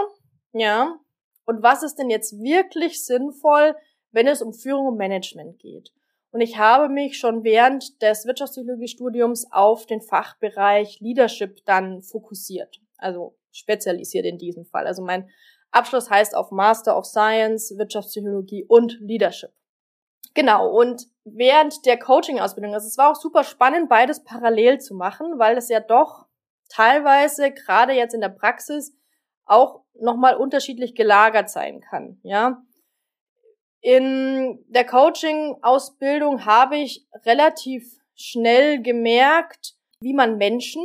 ja, 0.51 0.99
und 1.45 1.63
was 1.63 1.83
ist 1.83 1.95
denn 1.95 2.09
jetzt 2.09 2.33
wirklich 2.33 3.05
sinnvoll, 3.05 3.77
wenn 4.11 4.27
es 4.27 4.41
um 4.41 4.53
Führung 4.53 4.87
und 4.87 4.97
Management 4.97 5.57
geht. 5.57 5.93
Und 6.31 6.41
ich 6.41 6.57
habe 6.57 6.89
mich 6.89 7.17
schon 7.17 7.45
während 7.45 8.01
des 8.01 8.25
Wirtschaftspsychologiestudiums 8.25 9.47
auf 9.51 9.85
den 9.85 10.01
Fachbereich 10.01 10.99
Leadership 10.99 11.63
dann 11.65 12.01
fokussiert, 12.01 12.81
also 12.97 13.37
spezialisiert 13.53 14.25
in 14.25 14.37
diesem 14.37 14.65
Fall. 14.65 14.87
Also 14.87 15.01
mein 15.01 15.29
Abschluss 15.71 16.09
heißt 16.09 16.35
auf 16.35 16.51
Master 16.51 16.97
of 16.97 17.05
Science, 17.05 17.73
Wirtschaftspsychologie 17.77 18.65
und 18.67 18.97
Leadership. 18.99 19.53
Genau, 20.33 20.69
und 20.69 21.07
während 21.23 21.85
der 21.85 21.97
Coaching-Ausbildung, 21.97 22.73
also 22.73 22.87
es 22.87 22.97
war 22.97 23.11
auch 23.11 23.15
super 23.15 23.43
spannend, 23.43 23.89
beides 23.89 24.23
parallel 24.23 24.79
zu 24.79 24.95
machen, 24.95 25.39
weil 25.39 25.57
es 25.57 25.69
ja 25.69 25.79
doch 25.79 26.25
teilweise, 26.69 27.51
gerade 27.51 27.93
jetzt 27.93 28.13
in 28.13 28.21
der 28.21 28.29
Praxis, 28.29 28.95
auch 29.45 29.81
nochmal 29.93 30.35
unterschiedlich 30.35 30.95
gelagert 30.95 31.49
sein 31.49 31.81
kann, 31.81 32.19
ja. 32.23 32.61
In 33.81 34.65
der 34.67 34.85
Coaching-Ausbildung 34.85 36.45
habe 36.45 36.77
ich 36.77 37.05
relativ 37.23 37.99
schnell 38.15 38.81
gemerkt, 38.81 39.75
wie 39.99 40.13
man 40.13 40.37
Menschen, 40.37 40.83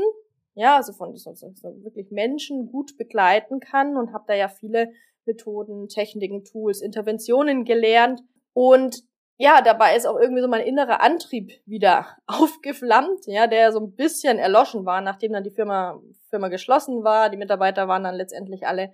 ja, 0.54 0.76
also 0.76 0.92
von 0.92 1.16
so, 1.16 1.34
so, 1.34 1.54
wirklich 1.82 2.10
Menschen 2.10 2.70
gut 2.70 2.98
begleiten 2.98 3.60
kann 3.60 3.96
und 3.96 4.12
habe 4.12 4.24
da 4.28 4.34
ja 4.34 4.48
viele 4.48 4.92
Methoden, 5.24 5.88
Techniken, 5.88 6.44
Tools, 6.44 6.82
Interventionen 6.82 7.64
gelernt. 7.64 8.20
Und 8.52 9.02
ja, 9.40 9.62
dabei 9.62 9.96
ist 9.96 10.04
auch 10.06 10.20
irgendwie 10.20 10.42
so 10.42 10.48
mein 10.48 10.66
innerer 10.66 11.00
Antrieb 11.00 11.50
wieder 11.64 12.06
aufgeflammt, 12.26 13.20
ja, 13.24 13.46
der 13.46 13.72
so 13.72 13.80
ein 13.80 13.96
bisschen 13.96 14.38
erloschen 14.38 14.84
war, 14.84 15.00
nachdem 15.00 15.32
dann 15.32 15.44
die 15.44 15.50
Firma, 15.50 15.98
Firma 16.28 16.48
geschlossen 16.48 17.04
war. 17.04 17.30
Die 17.30 17.38
Mitarbeiter 17.38 17.88
waren 17.88 18.04
dann 18.04 18.16
letztendlich 18.16 18.66
alle, 18.66 18.92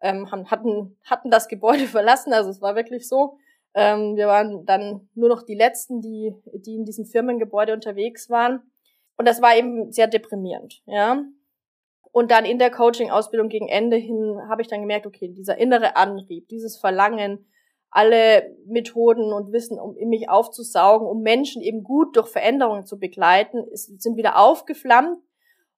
ähm, 0.00 0.32
hatten, 0.32 0.98
hatten 1.04 1.30
das 1.30 1.46
Gebäude 1.46 1.86
verlassen, 1.86 2.32
also 2.32 2.50
es 2.50 2.60
war 2.60 2.74
wirklich 2.74 3.08
so. 3.08 3.36
Ähm, 3.72 4.16
wir 4.16 4.26
waren 4.26 4.66
dann 4.66 5.08
nur 5.14 5.28
noch 5.28 5.42
die 5.42 5.54
Letzten, 5.54 6.00
die, 6.00 6.34
die 6.54 6.74
in 6.74 6.84
diesem 6.84 7.04
Firmengebäude 7.04 7.72
unterwegs 7.72 8.28
waren. 8.28 8.62
Und 9.16 9.28
das 9.28 9.40
war 9.42 9.56
eben 9.56 9.92
sehr 9.92 10.08
deprimierend, 10.08 10.82
ja. 10.86 11.22
Und 12.10 12.32
dann 12.32 12.44
in 12.44 12.58
der 12.58 12.72
Coaching-Ausbildung 12.72 13.48
gegen 13.48 13.68
Ende 13.68 13.96
hin 13.96 14.40
habe 14.48 14.62
ich 14.62 14.68
dann 14.68 14.80
gemerkt, 14.80 15.06
okay, 15.06 15.28
dieser 15.28 15.56
innere 15.56 15.94
Antrieb, 15.94 16.48
dieses 16.48 16.76
Verlangen, 16.76 17.46
alle 17.94 18.56
Methoden 18.66 19.32
und 19.32 19.52
Wissen, 19.52 19.78
um 19.78 19.96
in 19.96 20.08
mich 20.08 20.28
aufzusaugen, 20.28 21.06
um 21.06 21.22
Menschen 21.22 21.62
eben 21.62 21.84
gut 21.84 22.16
durch 22.16 22.28
Veränderungen 22.28 22.86
zu 22.86 22.98
begleiten, 22.98 23.64
ist, 23.68 24.02
sind 24.02 24.16
wieder 24.16 24.36
aufgeflammt. 24.36 25.20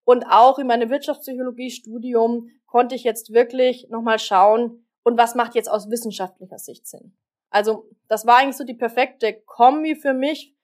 Und 0.04 0.24
auch 0.24 0.58
in 0.58 0.66
meinem 0.66 0.88
Wirtschaftspsychologie-Studium 0.88 2.48
konnte 2.64 2.94
ich 2.94 3.04
jetzt 3.04 3.34
wirklich 3.34 3.88
nochmal 3.90 4.18
schauen, 4.18 4.82
und 5.02 5.18
was 5.18 5.34
macht 5.34 5.54
jetzt 5.54 5.70
aus 5.70 5.90
wissenschaftlicher 5.90 6.58
Sicht 6.58 6.86
Sinn? 6.86 7.14
Also 7.50 7.88
das 8.08 8.26
war 8.26 8.38
eigentlich 8.38 8.56
so 8.56 8.64
die 8.64 8.74
perfekte 8.74 9.34
Kombi 9.44 9.94
für 9.94 10.14
mich, 10.14 10.56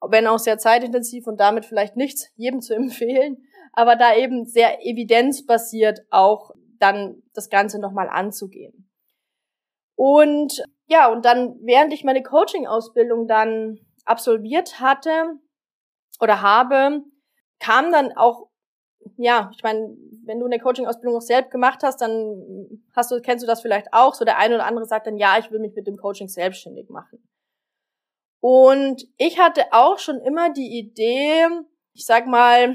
wenn 0.00 0.26
auch 0.28 0.38
sehr 0.38 0.58
zeitintensiv 0.58 1.26
und 1.26 1.38
damit 1.38 1.66
vielleicht 1.66 1.96
nichts 1.96 2.30
jedem 2.36 2.62
zu 2.62 2.74
empfehlen, 2.76 3.44
aber 3.72 3.96
da 3.96 4.14
eben 4.14 4.46
sehr 4.46 4.86
evidenzbasiert 4.86 6.00
auch 6.10 6.52
dann 6.78 7.22
das 7.34 7.50
Ganze 7.50 7.80
nochmal 7.80 8.08
anzugehen. 8.08 8.88
Und 9.96 10.64
ja, 10.86 11.10
und 11.10 11.24
dann, 11.24 11.56
während 11.62 11.92
ich 11.92 12.04
meine 12.04 12.22
Coaching-Ausbildung 12.22 13.26
dann 13.26 13.78
absolviert 14.04 14.80
hatte 14.80 15.38
oder 16.20 16.42
habe, 16.42 17.02
kam 17.58 17.90
dann 17.90 18.12
auch, 18.16 18.48
ja, 19.16 19.50
ich 19.54 19.62
meine, 19.62 19.96
wenn 20.24 20.40
du 20.40 20.46
eine 20.46 20.58
Coaching-Ausbildung 20.58 21.16
auch 21.16 21.22
selbst 21.22 21.50
gemacht 21.50 21.82
hast, 21.82 22.00
dann 22.00 22.80
hast 22.94 23.10
du, 23.10 23.20
kennst 23.20 23.42
du 23.42 23.46
das 23.46 23.62
vielleicht 23.62 23.92
auch. 23.92 24.14
So 24.14 24.24
der 24.24 24.38
eine 24.38 24.56
oder 24.56 24.66
andere 24.66 24.86
sagt 24.86 25.06
dann, 25.06 25.16
ja, 25.16 25.38
ich 25.38 25.50
will 25.50 25.60
mich 25.60 25.74
mit 25.74 25.86
dem 25.86 25.96
Coaching 25.96 26.28
selbstständig 26.28 26.88
machen. 26.90 27.26
Und 28.40 29.06
ich 29.16 29.38
hatte 29.38 29.72
auch 29.72 29.98
schon 29.98 30.20
immer 30.20 30.52
die 30.52 30.78
Idee, 30.78 31.46
ich 31.94 32.04
sag 32.04 32.26
mal, 32.26 32.74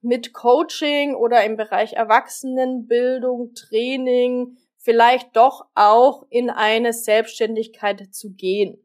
mit 0.00 0.32
Coaching 0.32 1.14
oder 1.14 1.44
im 1.44 1.56
Bereich 1.56 1.94
Erwachsenenbildung, 1.94 3.52
Training, 3.54 4.56
vielleicht 4.86 5.36
doch 5.36 5.66
auch 5.74 6.26
in 6.30 6.48
eine 6.48 6.92
Selbstständigkeit 6.92 8.14
zu 8.14 8.32
gehen. 8.34 8.78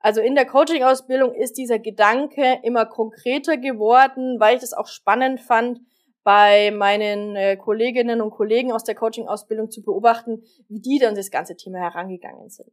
Also 0.00 0.22
in 0.22 0.34
der 0.34 0.46
Coaching-Ausbildung 0.46 1.34
ist 1.34 1.58
dieser 1.58 1.78
Gedanke 1.78 2.60
immer 2.62 2.86
konkreter 2.86 3.58
geworden, 3.58 4.40
weil 4.40 4.54
ich 4.54 4.62
das 4.62 4.72
auch 4.72 4.86
spannend 4.86 5.40
fand, 5.40 5.80
bei 6.22 6.70
meinen 6.70 7.36
äh, 7.36 7.58
Kolleginnen 7.58 8.22
und 8.22 8.30
Kollegen 8.30 8.72
aus 8.72 8.84
der 8.84 8.94
Coaching-Ausbildung 8.94 9.70
zu 9.70 9.82
beobachten, 9.82 10.42
wie 10.68 10.80
die 10.80 10.98
dann 10.98 11.14
das 11.14 11.30
ganze 11.30 11.56
Thema 11.56 11.78
herangegangen 11.78 12.48
sind. 12.48 12.72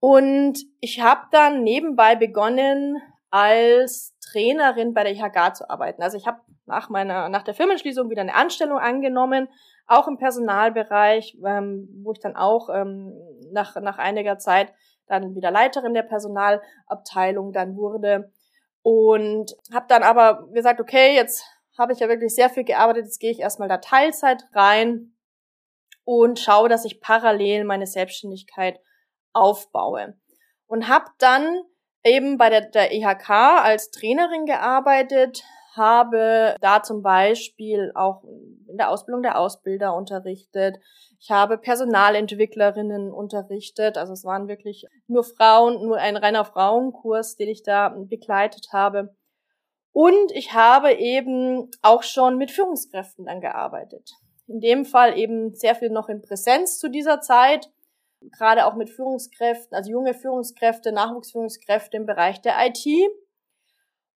Und 0.00 0.58
ich 0.80 1.02
habe 1.02 1.26
dann 1.32 1.62
nebenbei 1.62 2.16
begonnen, 2.16 2.96
als 3.30 4.16
Trainerin 4.30 4.94
bei 4.94 5.04
der 5.04 5.12
IHK 5.12 5.56
zu 5.56 5.70
arbeiten. 5.70 6.02
Also 6.02 6.16
ich 6.16 6.26
habe 6.26 6.40
nach 6.66 6.88
meiner 6.88 7.28
nach 7.28 7.42
der 7.42 7.54
Firmenschließung 7.54 8.10
wieder 8.10 8.22
eine 8.22 8.34
Anstellung 8.34 8.78
angenommen, 8.78 9.48
auch 9.86 10.08
im 10.08 10.18
Personalbereich, 10.18 11.38
ähm, 11.44 11.88
wo 12.02 12.12
ich 12.12 12.20
dann 12.20 12.36
auch 12.36 12.68
ähm, 12.68 13.12
nach 13.52 13.76
nach 13.80 13.98
einiger 13.98 14.38
Zeit 14.38 14.72
dann 15.06 15.34
wieder 15.34 15.50
Leiterin 15.50 15.94
der 15.94 16.02
Personalabteilung 16.02 17.52
dann 17.52 17.76
wurde 17.76 18.30
und 18.82 19.56
habe 19.72 19.86
dann 19.88 20.02
aber 20.02 20.48
gesagt, 20.52 20.80
okay, 20.80 21.14
jetzt 21.14 21.44
habe 21.78 21.92
ich 21.92 22.00
ja 22.00 22.08
wirklich 22.08 22.34
sehr 22.34 22.50
viel 22.50 22.64
gearbeitet, 22.64 23.04
jetzt 23.04 23.20
gehe 23.20 23.30
ich 23.30 23.40
erstmal 23.40 23.68
da 23.68 23.78
Teilzeit 23.78 24.44
rein 24.52 25.12
und 26.04 26.38
schaue, 26.38 26.68
dass 26.68 26.84
ich 26.84 27.00
parallel 27.00 27.64
meine 27.64 27.86
Selbstständigkeit 27.86 28.80
aufbaue. 29.32 30.18
Und 30.66 30.88
habe 30.88 31.06
dann 31.18 31.62
eben 32.04 32.38
bei 32.38 32.50
der, 32.50 32.62
der 32.62 32.92
IHK 32.92 33.30
als 33.30 33.90
Trainerin 33.90 34.46
gearbeitet, 34.46 35.42
habe 35.76 36.56
da 36.60 36.82
zum 36.82 37.02
Beispiel 37.02 37.92
auch 37.94 38.24
in 38.24 38.76
der 38.76 38.90
Ausbildung 38.90 39.22
der 39.22 39.38
Ausbilder 39.38 39.94
unterrichtet. 39.94 40.76
Ich 41.20 41.30
habe 41.30 41.56
Personalentwicklerinnen 41.58 43.12
unterrichtet. 43.12 43.96
Also 43.96 44.12
es 44.12 44.24
waren 44.24 44.48
wirklich 44.48 44.86
nur 45.06 45.24
Frauen, 45.24 45.86
nur 45.86 45.98
ein 45.98 46.16
reiner 46.16 46.44
Frauenkurs, 46.44 47.36
den 47.36 47.48
ich 47.48 47.62
da 47.62 47.88
begleitet 47.88 48.68
habe. 48.72 49.14
Und 49.92 50.32
ich 50.32 50.52
habe 50.52 50.92
eben 50.92 51.70
auch 51.82 52.02
schon 52.02 52.36
mit 52.36 52.50
Führungskräften 52.50 53.24
dann 53.26 53.40
gearbeitet. 53.40 54.12
In 54.46 54.60
dem 54.60 54.84
Fall 54.84 55.18
eben 55.18 55.54
sehr 55.54 55.74
viel 55.74 55.90
noch 55.90 56.08
in 56.08 56.22
Präsenz 56.22 56.78
zu 56.78 56.88
dieser 56.88 57.20
Zeit 57.20 57.70
gerade 58.20 58.66
auch 58.66 58.74
mit 58.74 58.90
Führungskräften, 58.90 59.76
also 59.76 59.90
junge 59.90 60.14
Führungskräfte, 60.14 60.92
Nachwuchsführungskräfte 60.92 61.96
im 61.96 62.06
Bereich 62.06 62.40
der 62.40 62.54
IT. 62.66 62.86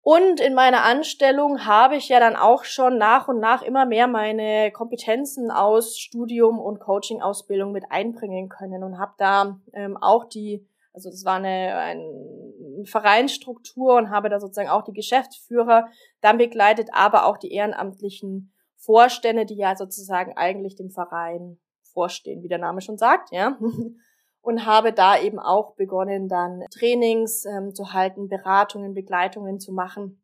Und 0.03 0.39
in 0.39 0.55
meiner 0.55 0.83
Anstellung 0.83 1.65
habe 1.65 1.95
ich 1.95 2.09
ja 2.09 2.19
dann 2.19 2.35
auch 2.35 2.63
schon 2.63 2.97
nach 2.97 3.27
und 3.27 3.39
nach 3.39 3.61
immer 3.61 3.85
mehr 3.85 4.07
meine 4.07 4.71
Kompetenzen 4.71 5.51
aus 5.51 5.99
Studium 5.99 6.59
und 6.59 6.79
Coaching-Ausbildung 6.79 7.71
mit 7.71 7.85
einbringen 7.91 8.49
können 8.49 8.83
und 8.83 8.97
habe 8.97 9.13
da 9.19 9.59
ähm, 9.73 9.97
auch 9.97 10.25
die, 10.25 10.67
also 10.91 11.11
das 11.11 11.23
war 11.23 11.35
eine, 11.35 11.75
eine 11.75 12.85
Vereinsstruktur 12.85 13.95
und 13.95 14.09
habe 14.09 14.29
da 14.29 14.39
sozusagen 14.39 14.69
auch 14.69 14.83
die 14.83 14.93
Geschäftsführer 14.93 15.87
dann 16.19 16.39
begleitet, 16.39 16.89
aber 16.93 17.27
auch 17.27 17.37
die 17.37 17.51
ehrenamtlichen 17.51 18.51
Vorstände, 18.77 19.45
die 19.45 19.57
ja 19.57 19.75
sozusagen 19.75 20.35
eigentlich 20.35 20.75
dem 20.75 20.89
Verein 20.89 21.59
vorstehen, 21.93 22.43
wie 22.43 22.47
der 22.47 22.57
Name 22.57 22.81
schon 22.81 22.97
sagt, 22.97 23.31
ja. 23.31 23.57
Und 24.43 24.65
habe 24.65 24.91
da 24.91 25.19
eben 25.19 25.37
auch 25.37 25.75
begonnen, 25.75 26.27
dann 26.27 26.63
Trainings 26.71 27.45
ähm, 27.45 27.75
zu 27.75 27.93
halten, 27.93 28.27
Beratungen, 28.27 28.95
Begleitungen 28.95 29.59
zu 29.59 29.71
machen 29.71 30.23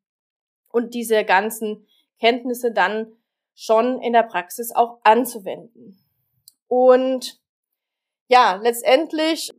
und 0.71 0.95
diese 0.95 1.23
ganzen 1.23 1.85
Kenntnisse 2.19 2.71
dann 2.71 3.11
schon 3.53 4.01
in 4.01 4.13
der 4.13 4.23
Praxis 4.23 4.71
auch 4.73 4.99
anzuwenden. 5.03 6.03
Und 6.67 7.39
ja, 8.27 8.59
letztendlich 8.61 9.51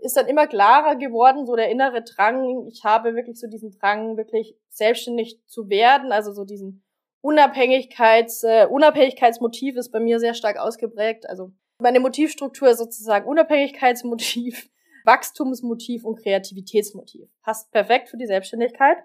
ist 0.00 0.16
dann 0.16 0.26
immer 0.26 0.46
klarer 0.46 0.96
geworden, 0.96 1.44
so 1.44 1.56
der 1.56 1.70
innere 1.70 2.02
Drang. 2.02 2.66
Ich 2.68 2.84
habe 2.84 3.14
wirklich 3.14 3.38
so 3.38 3.46
diesen 3.48 3.70
Drang, 3.72 4.16
wirklich 4.16 4.56
selbstständig 4.70 5.40
zu 5.46 5.68
werden, 5.68 6.10
also 6.10 6.32
so 6.32 6.44
diesen 6.44 6.83
Unabhängigkeits, 7.24 8.42
äh, 8.42 8.66
Unabhängigkeitsmotiv 8.66 9.76
ist 9.76 9.90
bei 9.90 9.98
mir 9.98 10.20
sehr 10.20 10.34
stark 10.34 10.58
ausgeprägt. 10.58 11.26
Also 11.26 11.52
meine 11.78 11.98
Motivstruktur 11.98 12.68
ist 12.68 12.76
sozusagen 12.76 13.26
Unabhängigkeitsmotiv, 13.26 14.68
Wachstumsmotiv 15.06 16.04
und 16.04 16.22
Kreativitätsmotiv. 16.22 17.30
Passt 17.42 17.72
perfekt 17.72 18.10
für 18.10 18.18
die 18.18 18.26
Selbstständigkeit. 18.26 18.98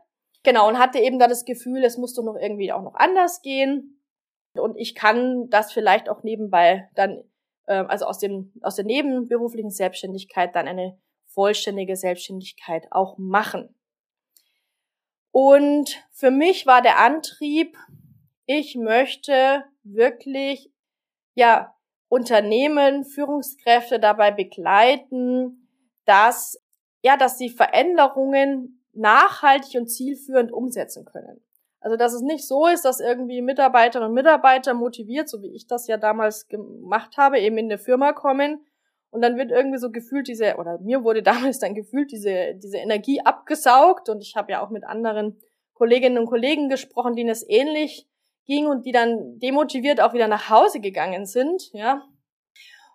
Genau, 0.44 0.68
und 0.68 0.80
hatte 0.80 1.00
eben 1.00 1.18
da 1.18 1.28
das 1.28 1.46
Gefühl, 1.46 1.82
es 1.86 1.98
muss 1.98 2.14
doch 2.14 2.24
noch 2.24 2.36
irgendwie 2.36 2.74
auch 2.74 2.82
noch 2.82 2.96
anders 2.96 3.42
gehen. 3.42 4.02
Und 4.54 4.76
ich 4.76 4.96
kann 4.96 5.50
das 5.50 5.72
vielleicht 5.72 6.10
auch 6.10 6.22
nebenbei 6.22 6.90
dann, 6.96 7.24
äh, 7.68 7.86
also 7.88 8.04
aus 8.04 8.20
dem, 8.20 8.52
aus 8.62 8.76
der 8.76 8.84
nebenberuflichen 8.84 9.72
Selbstständigkeit 9.72 10.54
dann 10.56 10.68
eine 10.68 11.00
vollständige 11.28 11.96
Selbstständigkeit 11.96 12.86
auch 12.92 13.18
machen. 13.18 13.74
Und 15.32 16.04
für 16.12 16.32
mich 16.32 16.66
war 16.66 16.82
der 16.82 17.00
Antrieb, 17.00 17.78
ich 18.52 18.76
möchte 18.76 19.64
wirklich, 19.84 20.72
ja, 21.36 21.76
Unternehmen, 22.08 23.06
Führungskräfte 23.06 24.00
dabei 24.00 24.32
begleiten, 24.32 25.70
dass, 26.06 26.60
ja, 27.04 27.16
dass 27.16 27.38
sie 27.38 27.50
Veränderungen 27.50 28.82
nachhaltig 28.94 29.80
und 29.80 29.86
zielführend 29.86 30.52
umsetzen 30.52 31.06
können. 31.06 31.44
Also, 31.80 31.96
dass 31.96 32.14
es 32.14 32.24
nicht 32.24 32.48
so 32.48 32.66
ist, 32.66 32.86
dass 32.86 33.00
irgendwie 33.00 33.44
Mitarbeiterinnen 33.44 34.10
und 34.10 34.16
Mitarbeiter 34.16 34.74
motiviert, 34.74 35.30
so 35.30 35.44
wie 35.44 35.56
ich 35.56 35.68
das 35.68 35.86
ja 35.86 35.98
damals 35.98 36.48
gemacht 36.48 37.18
habe, 37.18 37.40
eben 37.40 37.60
in 37.60 37.66
eine 37.66 37.78
Firma 37.78 38.14
kommen 38.14 38.66
Und 39.12 39.22
dann 39.22 39.38
wird 39.38 39.52
irgendwie 39.52 39.78
so 39.78 39.92
gefühlt 39.92 40.28
diese, 40.28 40.58
oder 40.58 40.80
mir 40.80 41.04
wurde 41.04 41.22
damals 41.32 41.60
dann 41.60 41.76
gefühlt 41.76 42.12
diese, 42.12 42.56
diese 42.56 42.80
Energie 42.80 43.22
abgesaugt. 43.22 44.10
Und 44.10 44.24
ich 44.24 44.36
habe 44.36 44.54
ja 44.54 44.66
auch 44.66 44.72
mit 44.72 44.86
anderen 44.86 45.40
Kolleginnen 45.76 46.18
und 46.18 46.26
Kollegen 46.26 46.68
gesprochen, 46.68 47.16
denen 47.16 47.30
es 47.30 47.48
ähnlich 47.48 48.08
ging 48.50 48.66
und 48.66 48.84
die 48.86 48.92
dann 48.92 49.38
demotiviert 49.38 50.02
auch 50.02 50.14
wieder 50.14 50.28
nach 50.28 50.50
Hause 50.50 50.80
gegangen 50.80 51.28
sind, 51.28 51.72
ja. 51.72 52.04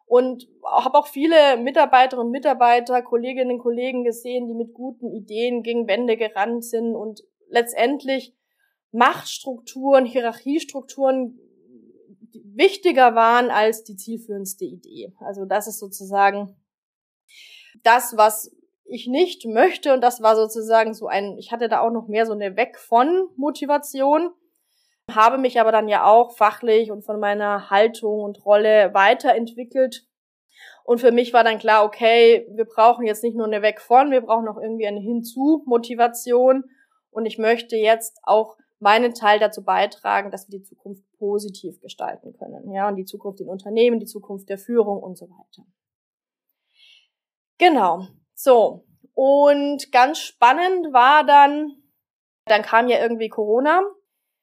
Und 0.04 0.48
habe 0.66 0.98
auch 0.98 1.06
viele 1.06 1.56
Mitarbeiterinnen 1.56 2.26
und 2.26 2.32
Mitarbeiter, 2.32 3.00
Kolleginnen 3.02 3.52
und 3.52 3.58
Kollegen 3.60 4.04
gesehen, 4.04 4.48
die 4.48 4.54
mit 4.54 4.74
guten 4.74 5.10
Ideen 5.10 5.62
gegen 5.62 5.86
Wände 5.86 6.16
gerannt 6.16 6.64
sind 6.64 6.94
und 6.94 7.22
letztendlich 7.48 8.34
Machtstrukturen, 8.90 10.04
Hierarchiestrukturen 10.04 11.38
wichtiger 12.32 13.14
waren 13.14 13.50
als 13.50 13.84
die 13.84 13.96
zielführendste 13.96 14.64
Idee. 14.64 15.14
Also 15.20 15.44
das 15.44 15.68
ist 15.68 15.78
sozusagen 15.78 16.56
das, 17.84 18.16
was 18.16 18.54
ich 18.84 19.06
nicht 19.06 19.46
möchte 19.46 19.94
und 19.94 20.00
das 20.00 20.20
war 20.20 20.34
sozusagen 20.34 20.94
so 20.94 21.06
ein, 21.06 21.38
ich 21.38 21.52
hatte 21.52 21.68
da 21.68 21.80
auch 21.80 21.92
noch 21.92 22.08
mehr 22.08 22.26
so 22.26 22.32
eine 22.32 22.56
Weg 22.56 22.78
von 22.78 23.28
Motivation, 23.36 24.30
habe 25.10 25.38
mich 25.38 25.60
aber 25.60 25.72
dann 25.72 25.88
ja 25.88 26.04
auch 26.04 26.36
fachlich 26.36 26.90
und 26.90 27.04
von 27.04 27.20
meiner 27.20 27.70
Haltung 27.70 28.20
und 28.20 28.44
Rolle 28.44 28.92
weiterentwickelt. 28.94 30.06
Und 30.84 31.00
für 31.00 31.12
mich 31.12 31.32
war 31.32 31.44
dann 31.44 31.58
klar, 31.58 31.84
okay, 31.84 32.46
wir 32.50 32.64
brauchen 32.66 33.06
jetzt 33.06 33.22
nicht 33.22 33.36
nur 33.36 33.46
eine 33.46 33.62
Weg 33.62 33.80
von, 33.80 34.10
wir 34.10 34.20
brauchen 34.20 34.48
auch 34.48 34.60
irgendwie 34.60 34.86
eine 34.86 35.00
Hinzu-Motivation. 35.00 36.64
Und 37.10 37.26
ich 37.26 37.38
möchte 37.38 37.76
jetzt 37.76 38.18
auch 38.22 38.56
meinen 38.80 39.14
Teil 39.14 39.38
dazu 39.38 39.64
beitragen, 39.64 40.30
dass 40.30 40.48
wir 40.48 40.58
die 40.58 40.64
Zukunft 40.64 41.02
positiv 41.18 41.80
gestalten 41.80 42.34
können. 42.34 42.70
Ja, 42.72 42.88
und 42.88 42.96
die 42.96 43.06
Zukunft 43.06 43.40
in 43.40 43.48
Unternehmen, 43.48 43.98
die 43.98 44.06
Zukunft 44.06 44.48
der 44.50 44.58
Führung 44.58 45.02
und 45.02 45.16
so 45.16 45.26
weiter. 45.30 45.66
Genau. 47.58 48.06
So. 48.34 48.84
Und 49.14 49.90
ganz 49.92 50.18
spannend 50.18 50.92
war 50.92 51.24
dann, 51.24 51.72
dann 52.46 52.62
kam 52.62 52.88
ja 52.88 53.00
irgendwie 53.00 53.28
Corona. 53.28 53.80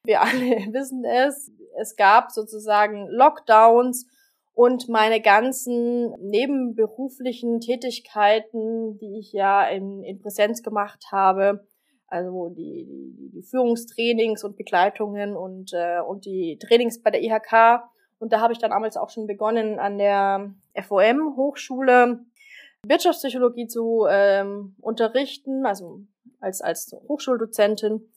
Wir 0.03 0.21
alle 0.21 0.31
wissen 0.73 1.03
es. 1.05 1.51
Es 1.79 1.95
gab 1.95 2.31
sozusagen 2.31 3.07
Lockdowns 3.07 4.07
und 4.53 4.89
meine 4.89 5.21
ganzen 5.21 6.11
nebenberuflichen 6.19 7.61
Tätigkeiten, 7.61 8.97
die 8.97 9.19
ich 9.19 9.31
ja 9.31 9.65
in, 9.67 10.03
in 10.03 10.19
Präsenz 10.19 10.61
gemacht 10.61 11.05
habe, 11.11 11.65
also 12.07 12.49
die, 12.49 12.85
die, 13.33 13.41
Führungstrainings 13.43 14.43
und 14.43 14.57
Begleitungen 14.57 15.37
und, 15.37 15.71
äh, 15.73 16.01
und 16.01 16.25
die 16.25 16.57
Trainings 16.59 17.01
bei 17.01 17.09
der 17.09 17.21
IHK. 17.23 17.83
Und 18.19 18.33
da 18.33 18.41
habe 18.41 18.51
ich 18.51 18.59
dann 18.59 18.71
damals 18.71 18.97
auch 18.97 19.09
schon 19.09 19.27
begonnen, 19.27 19.79
an 19.79 19.97
der 19.97 20.53
FOM 20.75 21.37
Hochschule 21.37 22.19
Wirtschaftspsychologie 22.85 23.67
zu 23.67 24.05
ähm, 24.09 24.75
unterrichten, 24.81 25.65
also 25.65 26.01
als, 26.39 26.61
als 26.61 26.95
Hochschuldozentin. 27.07 28.11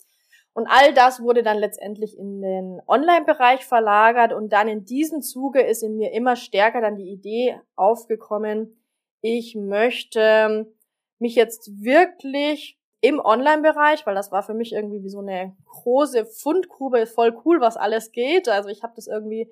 Und 0.55 0.69
all 0.69 0.95
das 0.95 1.21
wurde 1.21 1.43
dann 1.43 1.59
letztendlich 1.59 2.17
in 2.17 2.41
den 2.41 2.81
Online-Bereich 2.87 3.67
verlagert 3.67 4.33
und 4.33 4.53
dann 4.53 4.69
in 4.69 4.85
diesem 4.85 5.21
Zuge 5.21 5.61
ist 5.61 5.83
in 5.83 5.97
mir 5.97 6.13
immer 6.13 6.37
stärker 6.37 6.81
dann 6.81 6.97
die 6.97 7.11
Idee 7.11 7.61
aufgekommen, 7.75 8.77
ich 9.21 9.57
möchte 9.57 10.73
mich 11.19 11.35
jetzt 11.35 11.83
wirklich 11.83 12.79
im 13.01 13.21
Online-Bereich, 13.21 14.07
weil 14.07 14.15
das 14.15 14.31
war 14.33 14.43
für 14.43 14.55
mich 14.55 14.73
irgendwie 14.73 15.03
wie 15.03 15.09
so 15.09 15.21
eine 15.21 15.57
große 15.67 16.25
Fundgrube, 16.25 17.07
voll 17.07 17.37
cool, 17.45 17.61
was 17.61 17.77
alles 17.77 18.13
geht. 18.13 18.49
Also 18.49 18.69
ich 18.69 18.83
habe 18.83 18.95
das 18.95 19.07
irgendwie 19.07 19.51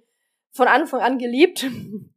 von 0.52 0.68
Anfang 0.68 1.00
an 1.00 1.18
geliebt. 1.18 1.64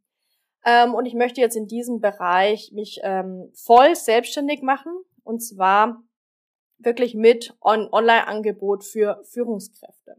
ähm, 0.64 0.94
und 0.94 1.06
ich 1.06 1.14
möchte 1.14 1.40
jetzt 1.40 1.56
in 1.56 1.66
diesem 1.66 2.00
Bereich 2.00 2.72
mich 2.72 3.00
ähm, 3.02 3.50
voll 3.54 3.96
selbstständig 3.96 4.62
machen. 4.62 4.92
Und 5.24 5.40
zwar 5.40 6.02
wirklich 6.78 7.14
mit 7.14 7.56
On 7.60 7.88
Online-Angebot 7.92 8.84
für 8.84 9.22
Führungskräfte. 9.24 10.16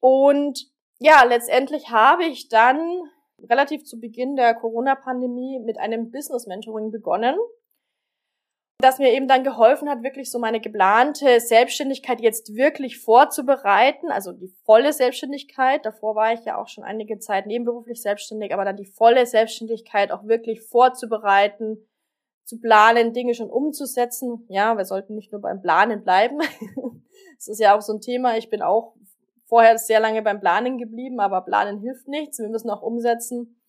Und 0.00 0.70
ja, 0.98 1.24
letztendlich 1.24 1.90
habe 1.90 2.24
ich 2.24 2.48
dann 2.48 3.02
relativ 3.42 3.84
zu 3.84 4.00
Beginn 4.00 4.36
der 4.36 4.54
Corona-Pandemie 4.54 5.60
mit 5.60 5.78
einem 5.78 6.10
Business 6.10 6.46
Mentoring 6.46 6.90
begonnen 6.90 7.36
das 8.84 8.98
mir 8.98 9.12
eben 9.12 9.28
dann 9.28 9.44
geholfen 9.44 9.88
hat, 9.88 10.02
wirklich 10.02 10.30
so 10.30 10.38
meine 10.38 10.60
geplante 10.60 11.40
Selbstständigkeit 11.40 12.20
jetzt 12.20 12.54
wirklich 12.54 12.98
vorzubereiten, 12.98 14.10
also 14.10 14.32
die 14.32 14.52
volle 14.64 14.92
Selbstständigkeit. 14.92 15.86
Davor 15.86 16.14
war 16.14 16.34
ich 16.34 16.44
ja 16.44 16.58
auch 16.58 16.68
schon 16.68 16.84
einige 16.84 17.18
Zeit 17.18 17.46
nebenberuflich 17.46 18.02
selbstständig, 18.02 18.52
aber 18.52 18.64
dann 18.64 18.76
die 18.76 18.84
volle 18.84 19.26
Selbstständigkeit 19.26 20.12
auch 20.12 20.24
wirklich 20.24 20.60
vorzubereiten, 20.60 21.78
zu 22.44 22.60
planen, 22.60 23.12
Dinge 23.12 23.34
schon 23.34 23.50
umzusetzen. 23.50 24.46
Ja, 24.48 24.76
wir 24.76 24.84
sollten 24.84 25.14
nicht 25.14 25.32
nur 25.32 25.40
beim 25.40 25.62
Planen 25.62 26.02
bleiben. 26.02 26.38
das 27.36 27.48
ist 27.48 27.60
ja 27.60 27.76
auch 27.76 27.80
so 27.80 27.94
ein 27.94 28.00
Thema. 28.00 28.36
Ich 28.36 28.50
bin 28.50 28.62
auch 28.62 28.94
vorher 29.46 29.78
sehr 29.78 30.00
lange 30.00 30.22
beim 30.22 30.40
Planen 30.40 30.78
geblieben, 30.78 31.20
aber 31.20 31.42
Planen 31.42 31.80
hilft 31.80 32.08
nichts. 32.08 32.38
Wir 32.38 32.48
müssen 32.48 32.70
auch 32.70 32.82
umsetzen. 32.82 33.60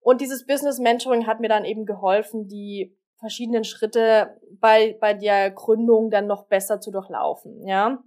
Und 0.00 0.20
dieses 0.20 0.46
Business 0.46 0.78
Mentoring 0.78 1.26
hat 1.26 1.40
mir 1.40 1.48
dann 1.48 1.64
eben 1.64 1.84
geholfen, 1.84 2.46
die 2.46 2.96
verschiedenen 3.18 3.64
Schritte 3.64 4.40
bei, 4.60 4.96
bei 5.00 5.14
der 5.14 5.50
Gründung 5.50 6.10
dann 6.10 6.26
noch 6.26 6.46
besser 6.46 6.80
zu 6.80 6.90
durchlaufen, 6.90 7.66
ja. 7.66 8.02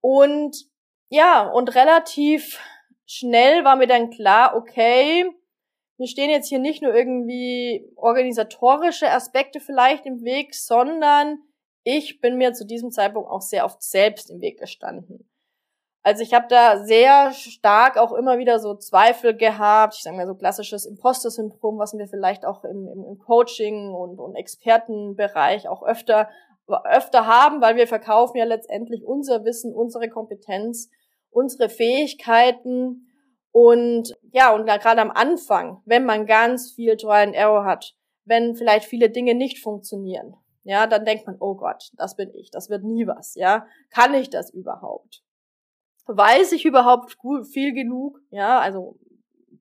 Und 0.00 0.56
ja, 1.10 1.48
und 1.48 1.74
relativ 1.74 2.60
schnell 3.06 3.64
war 3.64 3.76
mir 3.76 3.86
dann 3.86 4.10
klar, 4.10 4.56
okay, 4.56 5.30
mir 5.98 6.06
stehen 6.06 6.30
jetzt 6.30 6.48
hier 6.48 6.60
nicht 6.60 6.82
nur 6.82 6.94
irgendwie 6.94 7.84
organisatorische 7.96 9.10
Aspekte 9.10 9.60
vielleicht 9.60 10.06
im 10.06 10.22
Weg, 10.22 10.54
sondern 10.54 11.38
ich 11.82 12.20
bin 12.20 12.36
mir 12.36 12.52
zu 12.52 12.64
diesem 12.64 12.90
Zeitpunkt 12.90 13.28
auch 13.28 13.40
sehr 13.40 13.64
oft 13.64 13.82
selbst 13.82 14.30
im 14.30 14.40
Weg 14.40 14.58
gestanden. 14.58 15.28
Also 16.02 16.22
ich 16.22 16.32
habe 16.32 16.46
da 16.48 16.84
sehr 16.84 17.32
stark 17.32 17.98
auch 17.98 18.12
immer 18.12 18.38
wieder 18.38 18.60
so 18.60 18.74
Zweifel 18.74 19.36
gehabt. 19.36 19.94
Ich 19.96 20.02
sage 20.02 20.16
mal 20.16 20.26
so 20.26 20.34
klassisches 20.34 20.86
Imposter-Syndrom, 20.86 21.78
was 21.78 21.92
wir 21.92 22.06
vielleicht 22.06 22.46
auch 22.46 22.64
im, 22.64 22.88
im, 22.88 23.18
Coaching 23.18 23.92
und, 23.92 24.18
und 24.18 24.36
Expertenbereich 24.36 25.68
auch 25.68 25.82
öfter 25.82 26.28
öfter 26.84 27.26
haben, 27.26 27.60
weil 27.62 27.76
wir 27.76 27.86
verkaufen 27.86 28.36
ja 28.36 28.44
letztendlich 28.44 29.04
unser 29.04 29.44
Wissen, 29.44 29.74
unsere 29.74 30.08
Kompetenz, 30.08 30.90
unsere 31.30 31.68
Fähigkeiten 31.70 33.07
und 33.52 34.14
ja, 34.32 34.54
und 34.54 34.66
gerade 34.66 35.00
am 35.00 35.10
Anfang, 35.10 35.82
wenn 35.84 36.04
man 36.04 36.26
ganz 36.26 36.72
viel 36.72 36.96
Trial 36.96 37.26
and 37.26 37.34
Error 37.34 37.64
hat, 37.64 37.94
wenn 38.24 38.54
vielleicht 38.54 38.86
viele 38.86 39.10
Dinge 39.10 39.34
nicht 39.34 39.58
funktionieren, 39.58 40.36
ja, 40.64 40.86
dann 40.86 41.04
denkt 41.04 41.26
man, 41.26 41.36
oh 41.40 41.54
Gott, 41.54 41.90
das 41.96 42.14
bin 42.14 42.30
ich, 42.34 42.50
das 42.50 42.68
wird 42.68 42.84
nie 42.84 43.06
was, 43.06 43.34
ja, 43.34 43.66
kann 43.90 44.14
ich 44.14 44.28
das 44.30 44.50
überhaupt? 44.50 45.22
Weiß 46.06 46.52
ich 46.52 46.64
überhaupt 46.64 47.16
viel 47.50 47.72
genug? 47.72 48.20
Ja, 48.30 48.60
also 48.60 48.98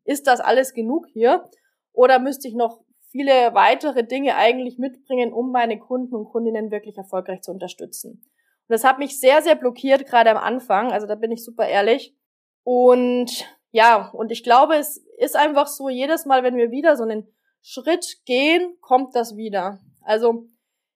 ist 0.06 0.28
das 0.28 0.40
alles 0.40 0.74
genug 0.74 1.06
hier? 1.08 1.50
Oder 1.92 2.20
müsste 2.20 2.48
ich 2.48 2.56
noch 2.56 2.82
viele 3.10 3.54
weitere 3.54 4.06
Dinge 4.06 4.36
eigentlich 4.36 4.78
mitbringen, 4.78 5.34
um 5.34 5.52
meine 5.52 5.78
Kunden 5.80 6.16
und 6.16 6.30
Kundinnen 6.30 6.72
wirklich 6.72 6.98
erfolgreich 6.98 7.42
zu 7.42 7.52
unterstützen? 7.52 8.22
Und 8.22 8.74
das 8.74 8.84
hat 8.84 9.00
mich 9.00 9.20
sehr, 9.20 9.42
sehr 9.42 9.56
blockiert, 9.56 10.06
gerade 10.06 10.30
am 10.30 10.38
Anfang. 10.38 10.92
Also 10.92 11.08
da 11.08 11.16
bin 11.16 11.32
ich 11.32 11.44
super 11.44 11.68
ehrlich. 11.68 12.16
Und 12.64 13.46
ja, 13.72 14.10
und 14.12 14.32
ich 14.32 14.44
glaube, 14.44 14.76
es 14.76 14.98
ist 15.18 15.36
einfach 15.36 15.68
so, 15.68 15.90
jedes 15.90 16.26
Mal, 16.26 16.44
wenn 16.44 16.56
wir 16.56 16.72
wieder 16.72 16.96
so 16.96 17.04
einen 17.04 17.28
Schritt 17.62 18.20
gehen, 18.26 18.78
kommt 18.82 19.16
das 19.16 19.36
wieder. 19.36 19.80
Also 20.02 20.48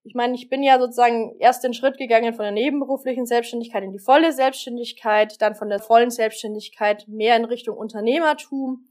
ich 0.03 0.15
meine, 0.15 0.34
ich 0.34 0.49
bin 0.49 0.63
ja 0.63 0.79
sozusagen 0.79 1.36
erst 1.39 1.63
den 1.63 1.73
Schritt 1.73 1.97
gegangen 1.97 2.34
von 2.34 2.43
der 2.43 2.51
nebenberuflichen 2.51 3.25
Selbstständigkeit 3.25 3.84
in 3.84 3.91
die 3.91 3.99
volle 3.99 4.31
Selbstständigkeit, 4.31 5.39
dann 5.41 5.53
von 5.53 5.69
der 5.69 5.79
vollen 5.79 6.10
Selbstständigkeit 6.10 7.07
mehr 7.07 7.36
in 7.36 7.45
Richtung 7.45 7.77
Unternehmertum. 7.77 8.88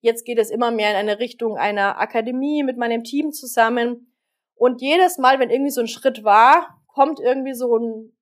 Jetzt 0.00 0.24
geht 0.24 0.38
es 0.38 0.50
immer 0.50 0.70
mehr 0.70 0.90
in 0.90 0.96
eine 0.96 1.18
Richtung 1.18 1.56
einer 1.56 1.98
Akademie 1.98 2.62
mit 2.62 2.76
meinem 2.76 3.04
Team 3.04 3.32
zusammen. 3.32 4.12
Und 4.54 4.82
jedes 4.82 5.16
Mal, 5.16 5.38
wenn 5.38 5.50
irgendwie 5.50 5.70
so 5.70 5.80
ein 5.80 5.88
Schritt 5.88 6.24
war, 6.24 6.82
kommt 6.88 7.20
irgendwie 7.20 7.54
so 7.54 7.76
ein 7.76 8.12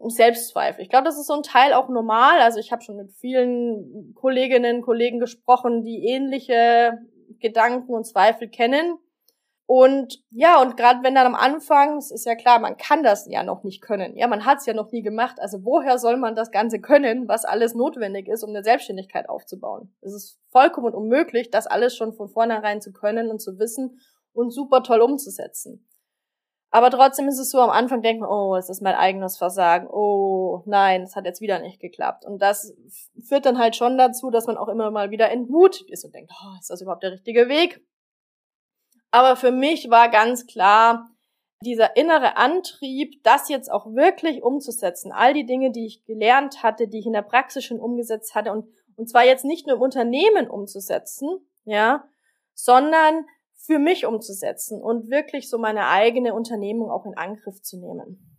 Selbstzweifel. 0.00 0.82
Ich 0.82 0.90
glaube, 0.90 1.04
das 1.04 1.18
ist 1.18 1.26
so 1.26 1.34
ein 1.34 1.42
Teil 1.42 1.72
auch 1.72 1.88
normal. 1.88 2.40
Also 2.40 2.58
ich 2.58 2.72
habe 2.72 2.82
schon 2.82 2.96
mit 2.96 3.12
vielen 3.12 4.14
Kolleginnen, 4.14 4.82
Kollegen 4.82 5.18
gesprochen, 5.18 5.82
die 5.82 6.06
ähnliche 6.06 6.98
Gedanken 7.40 7.92
und 7.94 8.06
Zweifel 8.06 8.48
kennen. 8.48 8.98
Und 9.66 10.22
ja, 10.30 10.60
und 10.60 10.76
gerade 10.76 11.02
wenn 11.02 11.14
dann 11.14 11.26
am 11.26 11.34
Anfang, 11.34 11.96
es 11.96 12.10
ist 12.10 12.26
ja 12.26 12.34
klar, 12.34 12.58
man 12.58 12.76
kann 12.76 13.02
das 13.02 13.26
ja 13.30 13.42
noch 13.42 13.64
nicht 13.64 13.80
können. 13.80 14.14
Ja, 14.14 14.26
man 14.26 14.44
hat 14.44 14.58
es 14.58 14.66
ja 14.66 14.74
noch 14.74 14.92
nie 14.92 15.02
gemacht. 15.02 15.40
Also 15.40 15.64
woher 15.64 15.98
soll 15.98 16.18
man 16.18 16.34
das 16.34 16.50
Ganze 16.50 16.80
können, 16.80 17.28
was 17.28 17.46
alles 17.46 17.74
notwendig 17.74 18.28
ist, 18.28 18.44
um 18.44 18.50
eine 18.50 18.62
Selbstständigkeit 18.62 19.28
aufzubauen? 19.28 19.94
Es 20.02 20.12
ist 20.12 20.38
vollkommen 20.50 20.92
unmöglich, 20.92 21.50
das 21.50 21.66
alles 21.66 21.96
schon 21.96 22.12
von 22.12 22.28
vornherein 22.28 22.82
zu 22.82 22.92
können 22.92 23.30
und 23.30 23.40
zu 23.40 23.58
wissen 23.58 24.00
und 24.34 24.50
super 24.50 24.82
toll 24.82 25.00
umzusetzen. 25.00 25.88
Aber 26.74 26.90
trotzdem 26.90 27.28
ist 27.28 27.38
es 27.38 27.50
so, 27.50 27.60
am 27.60 27.70
Anfang 27.70 28.02
denkt 28.02 28.20
man, 28.20 28.28
oh, 28.28 28.56
es 28.56 28.68
ist 28.68 28.82
mein 28.82 28.96
eigenes 28.96 29.36
Versagen. 29.36 29.86
Oh, 29.86 30.64
nein, 30.66 31.02
es 31.02 31.14
hat 31.14 31.24
jetzt 31.24 31.40
wieder 31.40 31.60
nicht 31.60 31.78
geklappt. 31.78 32.24
Und 32.24 32.42
das 32.42 32.74
führt 33.28 33.46
dann 33.46 33.58
halt 33.58 33.76
schon 33.76 33.96
dazu, 33.96 34.28
dass 34.32 34.48
man 34.48 34.56
auch 34.56 34.66
immer 34.66 34.90
mal 34.90 35.12
wieder 35.12 35.30
entmutigt 35.30 35.88
ist 35.88 36.04
und 36.04 36.16
denkt, 36.16 36.32
oh, 36.34 36.58
ist 36.58 36.70
das 36.70 36.80
überhaupt 36.80 37.04
der 37.04 37.12
richtige 37.12 37.48
Weg? 37.48 37.86
Aber 39.12 39.36
für 39.36 39.52
mich 39.52 39.88
war 39.88 40.08
ganz 40.08 40.48
klar, 40.48 41.06
dieser 41.60 41.96
innere 41.96 42.36
Antrieb, 42.36 43.22
das 43.22 43.48
jetzt 43.48 43.70
auch 43.70 43.86
wirklich 43.86 44.42
umzusetzen, 44.42 45.12
all 45.12 45.32
die 45.32 45.46
Dinge, 45.46 45.70
die 45.70 45.86
ich 45.86 46.04
gelernt 46.06 46.64
hatte, 46.64 46.88
die 46.88 46.98
ich 46.98 47.06
in 47.06 47.12
der 47.12 47.22
Praxis 47.22 47.62
schon 47.62 47.78
umgesetzt 47.78 48.34
hatte 48.34 48.50
und, 48.50 48.66
und 48.96 49.08
zwar 49.08 49.24
jetzt 49.24 49.44
nicht 49.44 49.68
nur 49.68 49.76
im 49.76 49.82
Unternehmen 49.82 50.50
umzusetzen, 50.50 51.28
ja, 51.66 52.02
sondern 52.52 53.26
für 53.66 53.78
mich 53.78 54.04
umzusetzen 54.04 54.82
und 54.82 55.10
wirklich 55.10 55.48
so 55.48 55.58
meine 55.58 55.88
eigene 55.88 56.34
Unternehmung 56.34 56.90
auch 56.90 57.06
in 57.06 57.16
Angriff 57.16 57.62
zu 57.62 57.78
nehmen. 57.78 58.30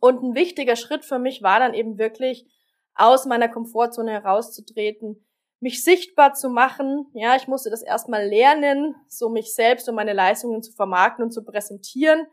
Und 0.00 0.22
ein 0.22 0.34
wichtiger 0.34 0.76
Schritt 0.76 1.04
für 1.04 1.18
mich 1.18 1.42
war 1.42 1.60
dann 1.60 1.74
eben 1.74 1.98
wirklich 1.98 2.46
aus 2.94 3.26
meiner 3.26 3.48
Komfortzone 3.48 4.10
herauszutreten, 4.10 5.24
mich 5.60 5.84
sichtbar 5.84 6.34
zu 6.34 6.48
machen. 6.48 7.06
Ja, 7.14 7.36
ich 7.36 7.48
musste 7.48 7.70
das 7.70 7.82
erstmal 7.82 8.26
lernen, 8.26 8.94
so 9.08 9.28
mich 9.28 9.54
selbst 9.54 9.88
und 9.88 9.94
meine 9.94 10.12
Leistungen 10.12 10.62
zu 10.62 10.72
vermarkten 10.72 11.24
und 11.24 11.30
zu 11.30 11.44
präsentieren. 11.44 12.26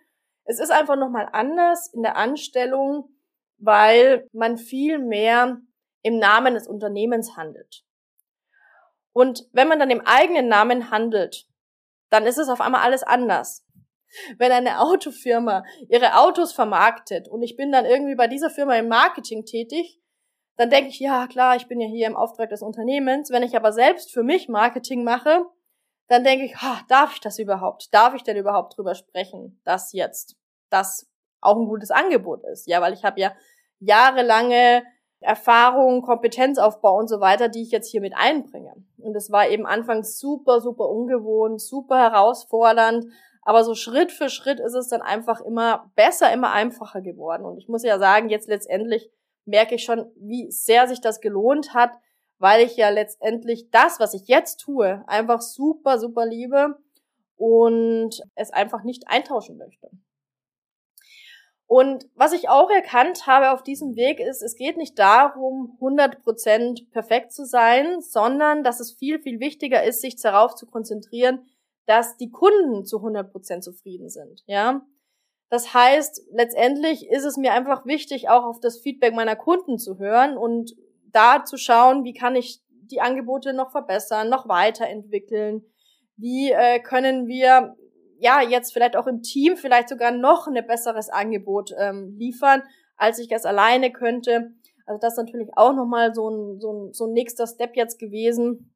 Es 0.43 0.59
ist 0.59 0.71
einfach 0.71 0.95
nochmal 0.95 1.29
anders 1.31 1.91
in 1.93 2.01
der 2.01 2.15
Anstellung, 2.15 3.09
weil 3.57 4.27
man 4.33 4.57
viel 4.57 4.97
mehr 4.97 5.61
im 6.01 6.17
Namen 6.17 6.55
des 6.55 6.67
Unternehmens 6.67 7.37
handelt. 7.37 7.83
Und 9.13 9.47
wenn 9.51 9.67
man 9.67 9.79
dann 9.79 9.91
im 9.91 10.01
eigenen 10.01 10.47
Namen 10.47 10.89
handelt, 10.89 11.47
dann 12.11 12.27
ist 12.27 12.37
es 12.37 12.49
auf 12.49 12.61
einmal 12.61 12.81
alles 12.81 13.01
anders. 13.01 13.65
Wenn 14.37 14.51
eine 14.51 14.81
Autofirma 14.81 15.63
ihre 15.87 16.19
Autos 16.19 16.51
vermarktet 16.51 17.27
und 17.27 17.41
ich 17.41 17.55
bin 17.55 17.71
dann 17.71 17.85
irgendwie 17.85 18.15
bei 18.15 18.27
dieser 18.27 18.49
Firma 18.49 18.75
im 18.75 18.89
Marketing 18.89 19.45
tätig, 19.45 19.99
dann 20.57 20.69
denke 20.69 20.89
ich, 20.89 20.99
ja 20.99 21.27
klar, 21.27 21.55
ich 21.55 21.67
bin 21.67 21.79
ja 21.79 21.87
hier 21.87 22.07
im 22.07 22.17
Auftrag 22.17 22.49
des 22.49 22.61
Unternehmens. 22.61 23.31
Wenn 23.31 23.41
ich 23.41 23.55
aber 23.55 23.71
selbst 23.71 24.11
für 24.11 24.21
mich 24.21 24.49
Marketing 24.49 25.03
mache, 25.03 25.45
dann 26.07 26.25
denke 26.25 26.45
ich, 26.45 26.61
ha, 26.61 26.81
darf 26.89 27.13
ich 27.13 27.21
das 27.21 27.39
überhaupt? 27.39 27.93
Darf 27.93 28.13
ich 28.13 28.23
denn 28.23 28.35
überhaupt 28.35 28.77
drüber 28.77 28.93
sprechen, 28.95 29.61
dass 29.63 29.93
jetzt 29.93 30.35
das 30.69 31.09
auch 31.39 31.55
ein 31.55 31.67
gutes 31.67 31.89
Angebot 31.89 32.43
ist? 32.43 32.67
Ja, 32.67 32.81
weil 32.81 32.93
ich 32.93 33.05
habe 33.05 33.19
ja 33.21 33.33
jahrelange 33.79 34.83
Erfahrung, 35.21 36.01
Kompetenzaufbau 36.01 36.97
und 36.97 37.07
so 37.07 37.19
weiter, 37.19 37.47
die 37.47 37.61
ich 37.61 37.71
jetzt 37.71 37.89
hier 37.89 38.01
mit 38.01 38.13
einbringe. 38.15 38.73
Und 38.97 39.15
es 39.15 39.31
war 39.31 39.47
eben 39.47 39.65
anfangs 39.65 40.19
super, 40.19 40.61
super 40.61 40.89
ungewohnt, 40.89 41.61
super 41.61 41.97
herausfordernd. 41.97 43.05
Aber 43.43 43.63
so 43.63 43.75
Schritt 43.75 44.11
für 44.11 44.29
Schritt 44.29 44.59
ist 44.59 44.73
es 44.73 44.87
dann 44.87 45.01
einfach 45.01 45.41
immer 45.41 45.91
besser, 45.95 46.31
immer 46.33 46.51
einfacher 46.51 47.01
geworden. 47.01 47.45
Und 47.45 47.57
ich 47.57 47.67
muss 47.67 47.83
ja 47.83 47.99
sagen, 47.99 48.29
jetzt 48.29 48.47
letztendlich 48.47 49.11
merke 49.45 49.75
ich 49.75 49.83
schon, 49.83 50.11
wie 50.15 50.51
sehr 50.51 50.87
sich 50.87 51.01
das 51.01 51.21
gelohnt 51.21 51.73
hat, 51.73 51.91
weil 52.39 52.63
ich 52.65 52.75
ja 52.75 52.89
letztendlich 52.89 53.69
das, 53.69 53.99
was 53.99 54.13
ich 54.13 54.27
jetzt 54.27 54.57
tue, 54.57 55.03
einfach 55.07 55.41
super, 55.41 55.99
super 55.99 56.25
liebe 56.25 56.77
und 57.35 58.21
es 58.35 58.51
einfach 58.51 58.83
nicht 58.83 59.07
eintauschen 59.07 59.57
möchte. 59.57 59.89
Und 61.71 62.09
was 62.15 62.33
ich 62.33 62.49
auch 62.49 62.69
erkannt 62.69 63.27
habe 63.27 63.51
auf 63.51 63.63
diesem 63.63 63.95
Weg 63.95 64.19
ist, 64.19 64.41
es 64.41 64.57
geht 64.57 64.75
nicht 64.75 64.99
darum, 64.99 65.77
100% 65.79 66.91
perfekt 66.91 67.31
zu 67.31 67.45
sein, 67.45 68.01
sondern 68.01 68.65
dass 68.65 68.81
es 68.81 68.91
viel, 68.91 69.21
viel 69.21 69.39
wichtiger 69.39 69.81
ist, 69.81 70.01
sich 70.01 70.17
darauf 70.21 70.55
zu 70.55 70.65
konzentrieren, 70.65 71.47
dass 71.85 72.17
die 72.17 72.29
Kunden 72.29 72.83
zu 72.83 72.97
100% 72.97 73.61
zufrieden 73.61 74.09
sind, 74.09 74.43
ja. 74.47 74.85
Das 75.49 75.73
heißt, 75.73 76.23
letztendlich 76.33 77.09
ist 77.09 77.23
es 77.23 77.37
mir 77.37 77.53
einfach 77.53 77.85
wichtig, 77.85 78.27
auch 78.27 78.43
auf 78.43 78.59
das 78.59 78.79
Feedback 78.79 79.13
meiner 79.13 79.37
Kunden 79.37 79.77
zu 79.77 79.97
hören 79.97 80.35
und 80.37 80.75
da 81.13 81.45
zu 81.45 81.55
schauen, 81.55 82.03
wie 82.03 82.13
kann 82.13 82.35
ich 82.35 82.61
die 82.67 82.99
Angebote 82.99 83.53
noch 83.53 83.71
verbessern, 83.71 84.27
noch 84.27 84.49
weiterentwickeln, 84.49 85.63
wie 86.17 86.51
äh, 86.51 86.81
können 86.81 87.27
wir 87.27 87.77
ja, 88.21 88.41
jetzt 88.41 88.71
vielleicht 88.71 88.95
auch 88.95 89.07
im 89.07 89.23
Team 89.23 89.57
vielleicht 89.57 89.89
sogar 89.89 90.11
noch 90.11 90.47
ein 90.47 90.65
besseres 90.67 91.09
Angebot 91.09 91.71
ähm, 91.77 92.15
liefern, 92.17 92.61
als 92.95 93.17
ich 93.17 93.31
es 93.31 93.45
alleine 93.45 93.91
könnte. 93.91 94.53
Also 94.85 94.99
das 94.99 95.13
ist 95.13 95.17
natürlich 95.17 95.49
auch 95.55 95.73
nochmal 95.73 96.13
so 96.13 96.29
ein, 96.29 96.59
so, 96.59 96.71
ein, 96.71 96.93
so 96.93 97.07
ein 97.07 97.13
nächster 97.13 97.47
Step 97.47 97.75
jetzt 97.75 97.97
gewesen. 97.97 98.75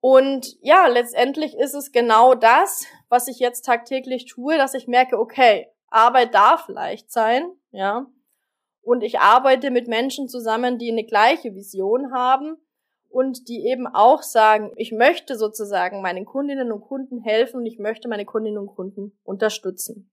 Und 0.00 0.58
ja, 0.60 0.88
letztendlich 0.88 1.56
ist 1.56 1.74
es 1.74 1.90
genau 1.90 2.34
das, 2.34 2.84
was 3.08 3.28
ich 3.28 3.38
jetzt 3.38 3.64
tagtäglich 3.64 4.26
tue, 4.26 4.58
dass 4.58 4.74
ich 4.74 4.86
merke, 4.86 5.18
okay, 5.18 5.68
Arbeit 5.88 6.34
darf 6.34 6.68
leicht 6.68 7.10
sein, 7.10 7.50
ja. 7.70 8.06
Und 8.82 9.02
ich 9.02 9.20
arbeite 9.20 9.70
mit 9.70 9.88
Menschen 9.88 10.28
zusammen, 10.28 10.76
die 10.76 10.90
eine 10.90 11.04
gleiche 11.04 11.54
Vision 11.54 12.12
haben 12.12 12.58
und 13.12 13.48
die 13.48 13.66
eben 13.66 13.86
auch 13.86 14.22
sagen, 14.22 14.72
ich 14.76 14.92
möchte 14.92 15.36
sozusagen 15.36 16.02
meinen 16.02 16.24
Kundinnen 16.24 16.72
und 16.72 16.80
Kunden 16.80 17.20
helfen 17.20 17.58
und 17.58 17.66
ich 17.66 17.78
möchte 17.78 18.08
meine 18.08 18.24
Kundinnen 18.24 18.58
und 18.58 18.74
Kunden 18.74 19.18
unterstützen. 19.22 20.10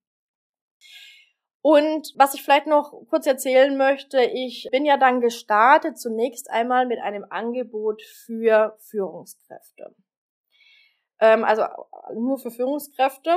Und 1.62 2.12
was 2.16 2.34
ich 2.34 2.42
vielleicht 2.42 2.66
noch 2.66 2.92
kurz 3.08 3.26
erzählen 3.26 3.76
möchte, 3.76 4.22
ich 4.22 4.68
bin 4.70 4.86
ja 4.86 4.96
dann 4.96 5.20
gestartet 5.20 5.98
zunächst 5.98 6.50
einmal 6.50 6.86
mit 6.86 7.00
einem 7.00 7.26
Angebot 7.28 8.02
für 8.02 8.76
Führungskräfte. 8.80 9.94
Ähm, 11.20 11.44
also 11.44 11.64
nur 12.14 12.38
für 12.38 12.50
Führungskräfte. 12.50 13.30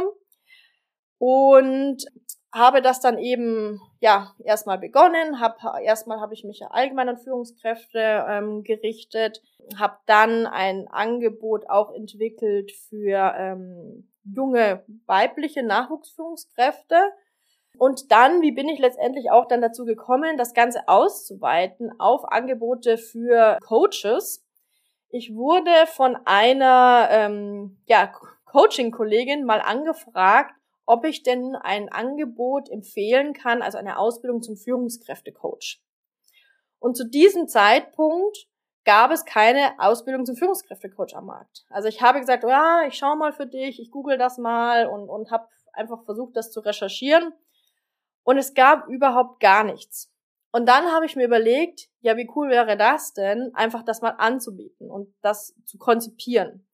Und 1.18 2.06
habe 2.54 2.84
das 2.84 3.00
dann 3.00 3.18
eben 3.18 3.82
ja 4.00 4.32
erstmal 4.44 4.78
begonnen, 4.78 5.40
habe 5.40 5.58
erstmal 5.84 6.22
habe 6.22 6.36
ich 6.36 6.44
mich 6.44 6.64
allgemein 6.70 7.10
an 7.10 7.18
Führungskräfte 7.18 8.26
ähm, 8.30 8.64
gerichtet, 8.64 9.42
habe 9.78 9.98
dann 10.06 10.46
ein 10.46 10.88
Angebot 10.88 11.68
auch 11.68 11.92
entwickelt 11.92 12.72
für 12.72 13.34
ähm, 13.36 14.08
junge 14.24 14.86
weibliche 15.08 15.64
Nachwuchsführungskräfte. 15.64 16.96
Und 17.80 18.12
dann, 18.12 18.44
wie 18.44 18.52
bin 18.52 18.70
ich 18.70 18.78
letztendlich 18.78 19.32
auch 19.32 19.48
dann 19.48 19.62
dazu 19.62 19.84
gekommen, 19.84 20.38
das 20.38 20.54
Ganze 20.54 20.88
auszuweiten 20.88 22.00
auf 22.00 22.32
Angebote 22.32 23.00
für 23.00 23.58
Coaches. 23.66 24.46
Ich 25.10 25.34
wurde 25.34 25.72
von 25.88 26.16
einer 26.26 27.08
ähm, 27.10 27.82
ja, 27.88 28.14
Coaching-Kollegin 28.46 29.44
mal 29.44 29.60
angefragt, 29.60 30.54
ob 30.86 31.06
ich 31.06 31.24
denn 31.24 31.56
ein 31.56 31.90
Angebot 31.90 32.70
empfehlen 32.70 33.34
kann, 33.34 33.62
also 33.62 33.78
eine 33.78 33.98
Ausbildung 33.98 34.42
zum 34.42 34.58
Führungskräftecoach. 34.58 35.82
Und 36.80 36.98
zu 36.98 37.08
diesem 37.08 37.48
Zeitpunkt 37.48 38.48
gab 38.84 39.12
es 39.12 39.26
keine 39.26 39.74
Ausbildung 39.80 40.26
zum 40.26 40.36
Führungskräftecoach 40.36 41.16
am 41.16 41.28
Markt. 41.28 41.66
Also 41.70 41.88
ich 41.88 42.02
habe 42.02 42.20
gesagt, 42.20 42.44
ja, 42.44 42.84
ich 42.86 42.96
schaue 42.96 43.16
mal 43.16 43.32
für 43.32 43.48
dich, 43.48 43.80
ich 43.80 43.92
google 43.92 44.18
das 44.18 44.38
mal 44.38 44.88
und, 44.88 45.10
und 45.10 45.32
habe 45.32 45.48
einfach 45.72 46.04
versucht, 46.04 46.36
das 46.36 46.52
zu 46.52 46.60
recherchieren. 46.60 47.34
Und 48.24 48.38
es 48.38 48.54
gab 48.54 48.88
überhaupt 48.88 49.40
gar 49.40 49.64
nichts. 49.64 50.12
Und 50.52 50.68
dann 50.68 50.92
habe 50.92 51.06
ich 51.06 51.16
mir 51.16 51.26
überlegt, 51.26 51.90
ja, 52.02 52.16
wie 52.16 52.30
cool 52.36 52.50
wäre 52.50 52.78
das 52.78 53.14
denn, 53.14 53.52
einfach 53.56 53.84
das 53.84 54.02
mal 54.02 54.16
anzubieten 54.18 54.92
und 54.92 55.14
das 55.22 55.56
zu 55.66 55.78
konzipieren. 55.78 56.68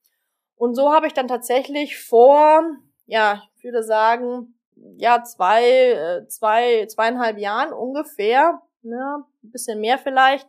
Und 0.56 0.76
so 0.76 0.92
habe 0.92 1.08
ich 1.08 1.14
dann 1.14 1.28
tatsächlich 1.28 1.98
vor 1.98 2.62
ja, 3.10 3.42
ich 3.58 3.64
würde 3.64 3.84
sagen, 3.84 4.54
ja, 4.98 5.24
zwei, 5.24 5.64
äh, 5.64 6.28
zwei, 6.28 6.86
zweieinhalb 6.86 7.40
Jahren 7.40 7.74
ungefähr, 7.74 8.62
ne, 8.84 9.26
ein 9.44 9.52
bisschen 9.52 9.82
mehr 9.82 9.98
vielleicht, 9.98 10.48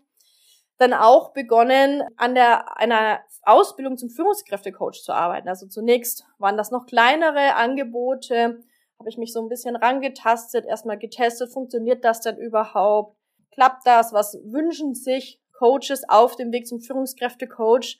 dann 0.76 0.92
auch 0.92 1.32
begonnen, 1.32 2.02
an 2.16 2.34
der, 2.34 2.78
einer 2.78 3.20
Ausbildung 3.42 3.96
zum 3.96 4.10
Führungskräftecoach 4.10 5.02
zu 5.02 5.12
arbeiten. 5.12 5.48
Also 5.48 5.66
zunächst 5.66 6.26
waren 6.38 6.58
das 6.58 6.70
noch 6.70 6.86
kleinere 6.86 7.54
Angebote, 7.54 8.62
habe 8.98 9.08
ich 9.08 9.16
mich 9.16 9.32
so 9.32 9.40
ein 9.40 9.48
bisschen 9.48 9.76
rangetastet, 9.76 10.66
erstmal 10.66 10.98
getestet, 10.98 11.50
funktioniert 11.52 12.04
das 12.04 12.20
denn 12.20 12.36
überhaupt? 12.36 13.16
Klappt 13.52 13.86
das? 13.86 14.12
Was 14.12 14.38
wünschen 14.44 14.94
sich 14.94 15.40
Coaches 15.58 16.06
auf 16.08 16.36
dem 16.36 16.52
Weg 16.52 16.66
zum 16.66 16.80
Führungskräftecoach? 16.80 17.98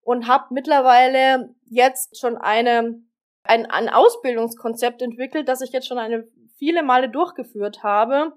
Und 0.00 0.26
habe 0.26 0.54
mittlerweile 0.54 1.54
jetzt 1.68 2.18
schon 2.18 2.38
eine 2.38 3.02
ein, 3.42 3.66
ein 3.66 3.88
Ausbildungskonzept 3.88 5.02
entwickelt, 5.02 5.48
das 5.48 5.60
ich 5.60 5.70
jetzt 5.70 5.86
schon 5.86 5.98
eine 5.98 6.28
viele 6.56 6.82
Male 6.82 7.08
durchgeführt 7.08 7.82
habe, 7.82 8.32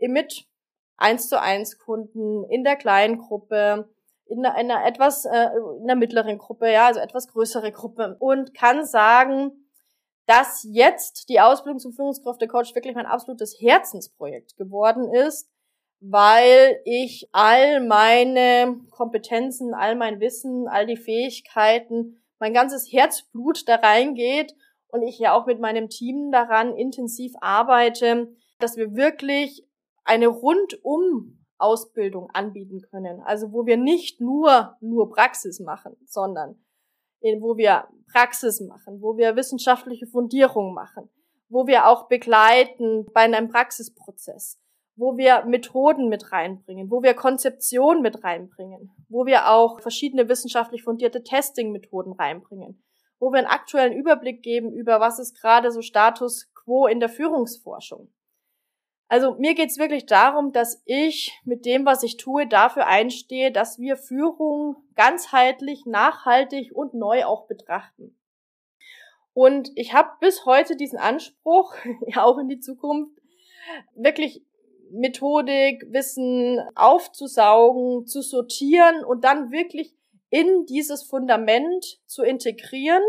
mit 0.00 0.46
eins 0.96 1.28
zu 1.28 1.40
eins 1.40 1.78
Kunden 1.78 2.44
in 2.44 2.64
der 2.64 2.76
kleinen 2.76 3.18
Gruppe, 3.18 3.88
in 4.26 4.44
einer, 4.44 4.58
in 4.58 4.70
einer 4.70 4.86
etwas 4.86 5.24
äh, 5.24 5.48
in 5.78 5.86
der 5.86 5.96
mittleren 5.96 6.38
Gruppe, 6.38 6.70
ja, 6.70 6.86
also 6.86 7.00
etwas 7.00 7.28
größere 7.28 7.72
Gruppe. 7.72 8.16
Und 8.18 8.54
kann 8.54 8.84
sagen, 8.84 9.52
dass 10.26 10.64
jetzt 10.68 11.28
die 11.28 11.40
Ausbildung 11.40 11.80
zum 11.80 11.92
Führungskräftecoach 11.92 12.74
wirklich 12.74 12.94
mein 12.94 13.06
absolutes 13.06 13.56
Herzensprojekt 13.60 14.56
geworden 14.56 15.12
ist, 15.12 15.50
weil 16.00 16.80
ich 16.84 17.28
all 17.32 17.80
meine 17.80 18.78
Kompetenzen, 18.90 19.74
all 19.74 19.96
mein 19.96 20.20
Wissen, 20.20 20.68
all 20.68 20.86
die 20.86 20.96
Fähigkeiten 20.96 22.19
mein 22.40 22.52
ganzes 22.52 22.90
Herzblut 22.90 23.68
da 23.68 23.76
reingeht, 23.76 24.56
und 24.92 25.02
ich 25.02 25.18
ja 25.18 25.34
auch 25.34 25.46
mit 25.46 25.60
meinem 25.60 25.88
Team 25.88 26.32
daran 26.32 26.76
intensiv 26.76 27.32
arbeite, 27.40 28.34
dass 28.58 28.76
wir 28.76 28.94
wirklich 28.94 29.64
eine 30.04 30.26
rundum 30.26 31.46
Ausbildung 31.58 32.30
anbieten 32.30 32.80
können. 32.90 33.20
Also 33.20 33.52
wo 33.52 33.66
wir 33.66 33.76
nicht 33.76 34.20
nur, 34.20 34.76
nur 34.80 35.10
Praxis 35.10 35.60
machen, 35.60 35.96
sondern 36.06 36.58
wo 37.20 37.56
wir 37.56 37.86
Praxis 38.12 38.60
machen, 38.60 39.00
wo 39.02 39.16
wir 39.16 39.36
wissenschaftliche 39.36 40.06
Fundierung 40.06 40.74
machen, 40.74 41.08
wo 41.48 41.66
wir 41.66 41.86
auch 41.86 42.08
begleiten 42.08 43.06
bei 43.12 43.20
einem 43.20 43.48
Praxisprozess, 43.48 44.58
wo 45.00 45.16
wir 45.16 45.46
Methoden 45.46 46.10
mit 46.10 46.30
reinbringen, 46.30 46.90
wo 46.90 47.02
wir 47.02 47.14
Konzeption 47.14 48.02
mit 48.02 48.22
reinbringen, 48.22 48.90
wo 49.08 49.24
wir 49.24 49.48
auch 49.48 49.80
verschiedene 49.80 50.28
wissenschaftlich 50.28 50.82
fundierte 50.82 51.24
Testing-Methoden 51.24 52.12
reinbringen, 52.12 52.84
wo 53.18 53.32
wir 53.32 53.38
einen 53.38 53.46
aktuellen 53.46 53.94
Überblick 53.94 54.42
geben 54.42 54.74
über 54.74 55.00
was 55.00 55.18
ist 55.18 55.40
gerade 55.40 55.72
so 55.72 55.80
Status 55.80 56.52
quo 56.52 56.86
in 56.86 57.00
der 57.00 57.08
Führungsforschung. 57.08 58.12
Also 59.08 59.36
mir 59.36 59.54
geht's 59.54 59.78
wirklich 59.78 60.04
darum, 60.04 60.52
dass 60.52 60.82
ich 60.84 61.32
mit 61.44 61.64
dem, 61.64 61.86
was 61.86 62.02
ich 62.02 62.18
tue, 62.18 62.46
dafür 62.46 62.86
einstehe, 62.86 63.50
dass 63.50 63.78
wir 63.78 63.96
Führung 63.96 64.76
ganzheitlich, 64.96 65.86
nachhaltig 65.86 66.72
und 66.74 66.92
neu 66.92 67.24
auch 67.24 67.46
betrachten. 67.46 68.18
Und 69.32 69.70
ich 69.76 69.94
habe 69.94 70.10
bis 70.20 70.44
heute 70.44 70.76
diesen 70.76 70.98
Anspruch, 70.98 71.74
ja 72.06 72.22
auch 72.22 72.36
in 72.36 72.48
die 72.48 72.60
Zukunft, 72.60 73.18
wirklich 73.94 74.44
Methodik, 74.92 75.84
Wissen 75.90 76.60
aufzusaugen, 76.74 78.06
zu 78.06 78.22
sortieren 78.22 79.04
und 79.04 79.24
dann 79.24 79.50
wirklich 79.50 79.94
in 80.30 80.64
dieses 80.66 81.02
Fundament 81.02 82.00
zu 82.06 82.22
integrieren, 82.22 83.02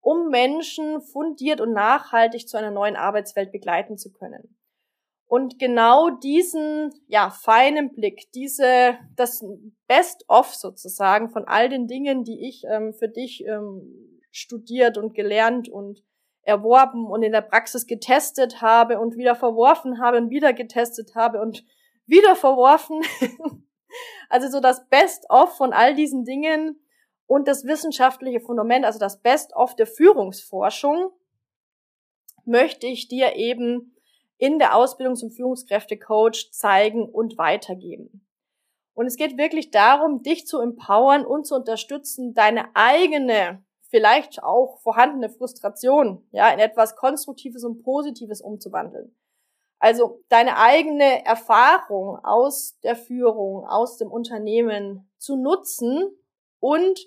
um 0.00 0.28
Menschen 0.28 1.00
fundiert 1.00 1.60
und 1.60 1.72
nachhaltig 1.72 2.48
zu 2.48 2.56
einer 2.56 2.70
neuen 2.70 2.96
Arbeitswelt 2.96 3.52
begleiten 3.52 3.98
zu 3.98 4.12
können. 4.12 4.56
Und 5.26 5.58
genau 5.58 6.10
diesen, 6.10 6.90
ja, 7.06 7.30
feinen 7.30 7.94
Blick, 7.94 8.30
diese, 8.32 8.98
das 9.16 9.42
Best-of 9.86 10.54
sozusagen 10.54 11.30
von 11.30 11.44
all 11.46 11.70
den 11.70 11.86
Dingen, 11.86 12.22
die 12.22 12.46
ich 12.46 12.64
ähm, 12.68 12.92
für 12.92 13.08
dich 13.08 13.42
ähm, 13.46 14.20
studiert 14.30 14.98
und 14.98 15.14
gelernt 15.14 15.70
und 15.70 16.02
erworben 16.42 17.06
und 17.06 17.22
in 17.22 17.32
der 17.32 17.40
Praxis 17.40 17.86
getestet 17.86 18.60
habe 18.60 18.98
und 18.98 19.16
wieder 19.16 19.34
verworfen 19.34 20.00
habe 20.00 20.18
und 20.18 20.30
wieder 20.30 20.52
getestet 20.52 21.14
habe 21.14 21.40
und 21.40 21.64
wieder 22.06 22.36
verworfen. 22.36 23.00
also 24.28 24.48
so 24.48 24.60
das 24.60 24.88
Best-of 24.88 25.56
von 25.56 25.72
all 25.72 25.94
diesen 25.94 26.24
Dingen 26.24 26.80
und 27.26 27.48
das 27.48 27.64
wissenschaftliche 27.64 28.40
Fundament, 28.40 28.84
also 28.84 28.98
das 28.98 29.22
Best-of 29.22 29.76
der 29.76 29.86
Führungsforschung, 29.86 31.10
möchte 32.44 32.86
ich 32.86 33.08
dir 33.08 33.36
eben 33.36 33.96
in 34.36 34.58
der 34.58 34.74
Ausbildung 34.74 35.14
zum 35.14 35.30
Führungskräftecoach 35.30 36.50
zeigen 36.50 37.08
und 37.08 37.38
weitergeben. 37.38 38.26
Und 38.94 39.06
es 39.06 39.16
geht 39.16 39.38
wirklich 39.38 39.70
darum, 39.70 40.22
dich 40.22 40.46
zu 40.46 40.58
empowern 40.58 41.24
und 41.24 41.46
zu 41.46 41.54
unterstützen, 41.54 42.34
deine 42.34 42.74
eigene, 42.74 43.64
vielleicht 43.92 44.42
auch 44.42 44.80
vorhandene 44.80 45.28
Frustration, 45.28 46.26
ja, 46.32 46.48
in 46.48 46.58
etwas 46.58 46.96
Konstruktives 46.96 47.62
und 47.62 47.82
Positives 47.82 48.40
umzuwandeln. 48.40 49.14
Also 49.78 50.22
deine 50.30 50.56
eigene 50.56 51.24
Erfahrung 51.26 52.18
aus 52.24 52.78
der 52.82 52.96
Führung, 52.96 53.66
aus 53.66 53.98
dem 53.98 54.10
Unternehmen 54.10 55.10
zu 55.18 55.36
nutzen 55.36 56.10
und 56.58 57.00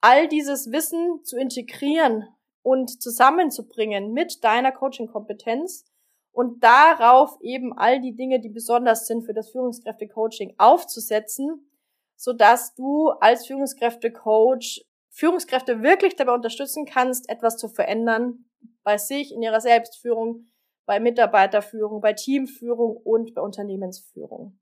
all 0.00 0.26
dieses 0.26 0.72
Wissen 0.72 1.22
zu 1.22 1.36
integrieren 1.36 2.26
und 2.62 3.02
zusammenzubringen 3.02 4.12
mit 4.12 4.42
deiner 4.42 4.72
Coaching-Kompetenz, 4.72 5.84
und 6.32 6.64
darauf 6.64 7.38
eben 7.42 7.76
all 7.76 8.00
die 8.00 8.16
Dinge, 8.16 8.40
die 8.40 8.48
besonders 8.48 9.06
sind 9.06 9.24
für 9.24 9.34
das 9.34 9.50
Führungskräfte-Coaching 9.50 10.54
aufzusetzen, 10.56 11.70
so 12.16 12.32
dass 12.32 12.74
du 12.74 13.10
als 13.10 13.46
Führungskräfte-Coach 13.46 14.82
Führungskräfte 15.12 15.82
wirklich 15.82 16.16
dabei 16.16 16.32
unterstützen 16.32 16.86
kannst, 16.86 17.28
etwas 17.28 17.56
zu 17.56 17.68
verändern 17.68 18.46
bei 18.82 18.98
sich, 18.98 19.32
in 19.32 19.42
ihrer 19.42 19.60
Selbstführung, 19.60 20.46
bei 20.86 21.00
Mitarbeiterführung, 21.00 22.00
bei 22.00 22.14
Teamführung 22.14 22.96
und 22.96 23.34
bei 23.34 23.42
Unternehmensführung. 23.42 24.58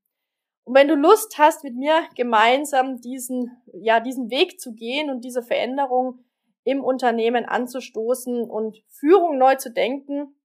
Und 0.65 0.75
wenn 0.75 0.89
du 0.89 0.95
Lust 0.95 1.39
hast, 1.39 1.65
mit 1.65 1.77
mir 1.77 2.03
gemeinsam 2.17 3.01
diesen, 3.01 3.63
ja, 3.73 4.01
diesen 4.01 4.31
Weg 4.31 4.61
zu 4.61 4.75
gehen 4.75 5.11
und 5.11 5.25
diese 5.25 5.43
Veränderung 5.43 6.25
im 6.65 6.85
Unternehmen 6.85 7.47
anzustoßen 7.47 8.49
und 8.49 8.83
Führung 8.89 9.39
neu 9.39 9.55
zu 9.55 9.73
denken, 9.73 10.37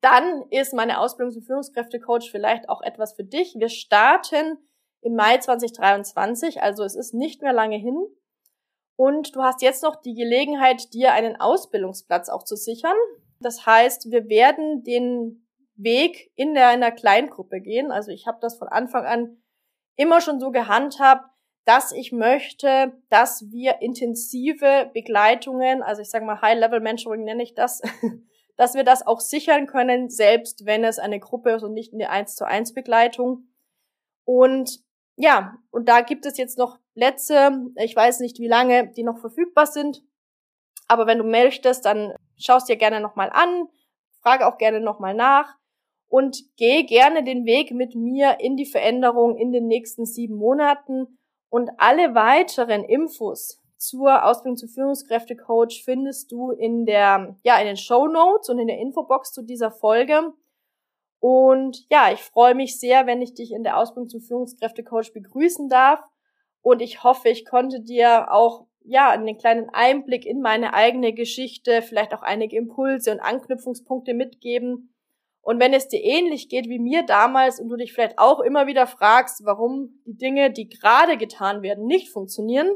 dann 0.00 0.44
ist 0.50 0.74
meine 0.74 1.00
Ausbildung 1.00 1.32
zum 1.32 1.42
Führungskräftecoach 1.42 2.30
vielleicht 2.30 2.68
auch 2.68 2.82
etwas 2.82 3.14
für 3.14 3.24
dich. 3.24 3.54
Wir 3.58 3.68
starten 3.68 4.58
im 5.00 5.14
Mai 5.14 5.38
2023, 5.38 6.62
also 6.62 6.82
es 6.84 6.96
ist 6.96 7.14
nicht 7.14 7.42
mehr 7.42 7.52
lange 7.52 7.76
hin. 7.76 7.96
Und 8.98 9.36
du 9.36 9.44
hast 9.44 9.62
jetzt 9.62 9.84
noch 9.84 9.94
die 10.02 10.14
Gelegenheit, 10.14 10.92
dir 10.92 11.12
einen 11.12 11.40
Ausbildungsplatz 11.40 12.28
auch 12.28 12.42
zu 12.42 12.56
sichern. 12.56 12.96
Das 13.38 13.64
heißt, 13.64 14.10
wir 14.10 14.28
werden 14.28 14.82
den 14.82 15.46
Weg 15.76 16.32
in 16.34 16.58
einer 16.58 16.90
Kleingruppe 16.90 17.60
gehen. 17.60 17.92
Also 17.92 18.10
ich 18.10 18.26
habe 18.26 18.38
das 18.40 18.58
von 18.58 18.66
Anfang 18.66 19.06
an 19.06 19.40
immer 19.94 20.20
schon 20.20 20.40
so 20.40 20.50
gehandhabt, 20.50 21.30
dass 21.64 21.92
ich 21.92 22.10
möchte, 22.10 22.92
dass 23.08 23.48
wir 23.52 23.80
intensive 23.82 24.90
Begleitungen, 24.92 25.84
also 25.84 26.02
ich 26.02 26.10
sage 26.10 26.24
mal 26.24 26.40
High-Level-Mentoring 26.40 27.22
nenne 27.22 27.44
ich 27.44 27.54
das, 27.54 27.80
dass 28.56 28.74
wir 28.74 28.82
das 28.82 29.06
auch 29.06 29.20
sichern 29.20 29.68
können, 29.68 30.10
selbst 30.10 30.66
wenn 30.66 30.82
es 30.82 30.98
eine 30.98 31.20
Gruppe 31.20 31.50
ist 31.50 31.62
und 31.62 31.72
nicht 31.72 31.94
eine 31.94 32.10
1 32.10 32.34
zu 32.34 32.44
1 32.44 32.74
Begleitung. 32.74 33.44
Und 34.24 34.80
ja, 35.18 35.58
und 35.70 35.88
da 35.88 36.00
gibt 36.00 36.26
es 36.26 36.38
jetzt 36.38 36.58
noch 36.58 36.78
Plätze, 36.94 37.50
ich 37.76 37.94
weiß 37.94 38.20
nicht 38.20 38.38
wie 38.38 38.48
lange, 38.48 38.92
die 38.92 39.02
noch 39.02 39.18
verfügbar 39.18 39.66
sind. 39.66 40.02
Aber 40.86 41.06
wenn 41.06 41.18
du 41.18 41.24
möchtest, 41.24 41.84
dann 41.84 42.14
schaust 42.38 42.68
dir 42.68 42.76
gerne 42.76 43.00
nochmal 43.00 43.30
an, 43.30 43.68
frage 44.22 44.46
auch 44.46 44.58
gerne 44.58 44.80
nochmal 44.80 45.14
nach 45.14 45.54
und 46.08 46.44
geh 46.56 46.84
gerne 46.84 47.24
den 47.24 47.44
Weg 47.44 47.72
mit 47.72 47.94
mir 47.94 48.38
in 48.40 48.56
die 48.56 48.64
Veränderung 48.64 49.36
in 49.36 49.52
den 49.52 49.66
nächsten 49.66 50.06
sieben 50.06 50.36
Monaten 50.36 51.18
und 51.50 51.70
alle 51.78 52.14
weiteren 52.14 52.84
Infos 52.84 53.60
zur 53.76 54.24
Ausbildung 54.24 54.56
zum 54.56 54.68
Führungskräftecoach 54.68 55.82
findest 55.84 56.30
du 56.32 56.50
in 56.52 56.86
der, 56.86 57.36
ja, 57.42 57.58
in 57.58 57.66
den 57.66 57.76
Show 57.76 58.06
Notes 58.06 58.48
und 58.48 58.58
in 58.58 58.66
der 58.66 58.78
Infobox 58.78 59.32
zu 59.32 59.42
dieser 59.42 59.70
Folge. 59.70 60.32
Und 61.20 61.84
ja, 61.90 62.12
ich 62.12 62.20
freue 62.20 62.54
mich 62.54 62.78
sehr, 62.78 63.06
wenn 63.06 63.22
ich 63.22 63.34
dich 63.34 63.52
in 63.52 63.64
der 63.64 63.76
Ausbildung 63.76 64.08
zum 64.08 64.20
Führungskräftecoach 64.20 65.12
begrüßen 65.12 65.68
darf. 65.68 66.00
Und 66.62 66.80
ich 66.80 67.02
hoffe, 67.02 67.28
ich 67.28 67.44
konnte 67.44 67.80
dir 67.80 68.32
auch 68.32 68.66
ja, 68.84 69.10
einen 69.10 69.36
kleinen 69.36 69.68
Einblick 69.70 70.24
in 70.24 70.40
meine 70.40 70.72
eigene 70.72 71.12
Geschichte, 71.12 71.82
vielleicht 71.82 72.14
auch 72.14 72.22
einige 72.22 72.56
Impulse 72.56 73.12
und 73.12 73.20
Anknüpfungspunkte 73.20 74.14
mitgeben. 74.14 74.94
Und 75.42 75.60
wenn 75.60 75.74
es 75.74 75.88
dir 75.88 76.02
ähnlich 76.02 76.48
geht 76.48 76.68
wie 76.68 76.78
mir 76.78 77.04
damals 77.04 77.60
und 77.60 77.68
du 77.68 77.76
dich 77.76 77.92
vielleicht 77.92 78.18
auch 78.18 78.40
immer 78.40 78.66
wieder 78.66 78.86
fragst, 78.86 79.44
warum 79.44 80.00
die 80.06 80.16
Dinge, 80.16 80.50
die 80.50 80.68
gerade 80.68 81.16
getan 81.16 81.62
werden, 81.62 81.86
nicht 81.86 82.10
funktionieren, 82.10 82.70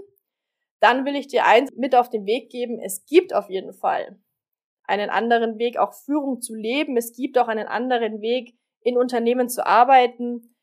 dann 0.81 1.05
will 1.05 1.17
ich 1.17 1.29
dir 1.29 1.47
eins 1.47 1.71
mit 1.77 1.95
auf 1.95 2.11
den 2.11 2.27
Weg 2.27 2.51
geben. 2.51 2.79
Es 2.79 3.05
gibt 3.07 3.35
auf 3.35 3.49
jeden 3.49 3.73
Fall 3.73 4.19
einen 4.85 5.11
anderen 5.11 5.59
Weg, 5.59 5.79
auch 5.79 5.95
Führung 5.95 6.41
zu 6.41 6.55
leben. 6.55 6.97
Es 6.97 7.15
gibt 7.15 7.39
auch 7.39 7.49
einen 7.49 7.69
anderen 7.69 8.21
Weg, 8.21 8.55
in 8.81 8.99
Unternehmen 8.99 9.49
zu 9.49 9.67
arbeiten. 9.67 10.55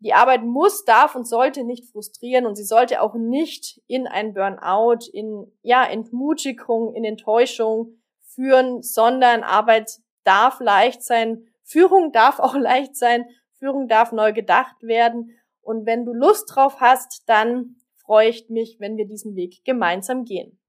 Die 0.00 0.12
Arbeit 0.12 0.42
muss, 0.42 0.84
darf 0.84 1.14
und 1.14 1.26
sollte 1.26 1.64
nicht 1.64 1.90
frustrieren 1.90 2.46
und 2.46 2.56
sie 2.56 2.64
sollte 2.64 3.00
auch 3.00 3.14
nicht 3.14 3.80
in 3.86 4.06
ein 4.06 4.34
Burnout, 4.34 5.06
in, 5.12 5.50
ja, 5.62 5.84
Entmutigung, 5.84 6.94
in 6.94 7.04
Enttäuschung 7.04 7.98
führen, 8.22 8.82
sondern 8.82 9.42
Arbeit 9.42 9.98
darf 10.24 10.60
leicht 10.60 11.02
sein. 11.02 11.46
Führung 11.62 12.12
darf 12.12 12.38
auch 12.40 12.54
leicht 12.56 12.96
sein. 12.96 13.26
Führung 13.58 13.88
darf 13.88 14.12
neu 14.12 14.32
gedacht 14.32 14.82
werden. 14.82 15.30
Und 15.62 15.86
wenn 15.86 16.04
du 16.04 16.12
Lust 16.12 16.54
drauf 16.54 16.80
hast, 16.80 17.22
dann 17.26 17.76
freue 17.96 18.28
ich 18.28 18.48
mich, 18.50 18.76
wenn 18.78 18.96
wir 18.96 19.06
diesen 19.06 19.34
Weg 19.34 19.64
gemeinsam 19.64 20.24
gehen. 20.24 20.60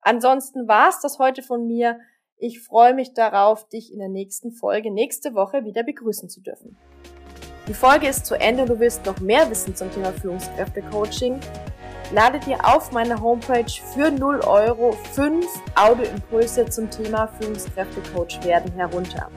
Ansonsten 0.00 0.68
war's 0.68 1.00
das 1.00 1.18
heute 1.18 1.42
von 1.42 1.66
mir. 1.66 1.98
Ich 2.44 2.60
freue 2.60 2.92
mich 2.92 3.14
darauf, 3.14 3.68
dich 3.68 3.92
in 3.92 4.00
der 4.00 4.08
nächsten 4.08 4.50
Folge 4.50 4.90
nächste 4.90 5.32
Woche 5.32 5.64
wieder 5.64 5.84
begrüßen 5.84 6.28
zu 6.28 6.40
dürfen. 6.40 6.76
Die 7.68 7.72
Folge 7.72 8.08
ist 8.08 8.26
zu 8.26 8.34
Ende 8.34 8.62
und 8.62 8.68
du 8.68 8.80
willst 8.80 9.06
noch 9.06 9.20
mehr 9.20 9.48
wissen 9.48 9.76
zum 9.76 9.92
Thema 9.92 10.12
Führungskräfte-Coaching. 10.12 11.38
Lade 12.12 12.40
dir 12.40 12.58
auf 12.64 12.90
meiner 12.90 13.22
Homepage 13.22 13.70
für 13.94 14.10
0 14.10 14.40
Euro 14.40 14.90
5 15.12 15.46
Audioimpulse 15.76 16.66
zum 16.66 16.90
Thema 16.90 17.28
Führungskräfte-Coach 17.40 18.42
werden 18.42 18.72
herunter. 18.72 19.30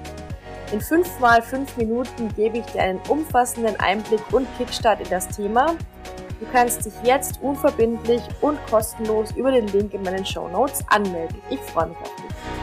In 0.74 0.82
5 0.82 1.20
mal 1.20 1.44
5 1.44 1.78
Minuten 1.78 2.34
gebe 2.36 2.58
ich 2.58 2.66
dir 2.66 2.82
einen 2.82 3.02
umfassenden 3.08 3.80
Einblick 3.80 4.34
und 4.34 4.48
Kickstart 4.58 5.02
in 5.02 5.10
das 5.12 5.28
Thema 5.28 5.76
Du 6.40 6.46
kannst 6.52 6.86
dich 6.86 6.94
jetzt 7.04 7.42
unverbindlich 7.42 8.22
und 8.42 8.60
kostenlos 8.70 9.32
über 9.38 9.52
den 9.52 9.68
Link 9.68 9.94
in 9.94 10.02
meinen 10.04 10.26
Show 10.26 10.50
Notes 10.50 10.84
anmelden. 10.90 11.42
Ich 11.50 11.60
freue 11.62 11.88
mich 11.88 11.98
auf 11.98 12.16
dich. 12.16 12.55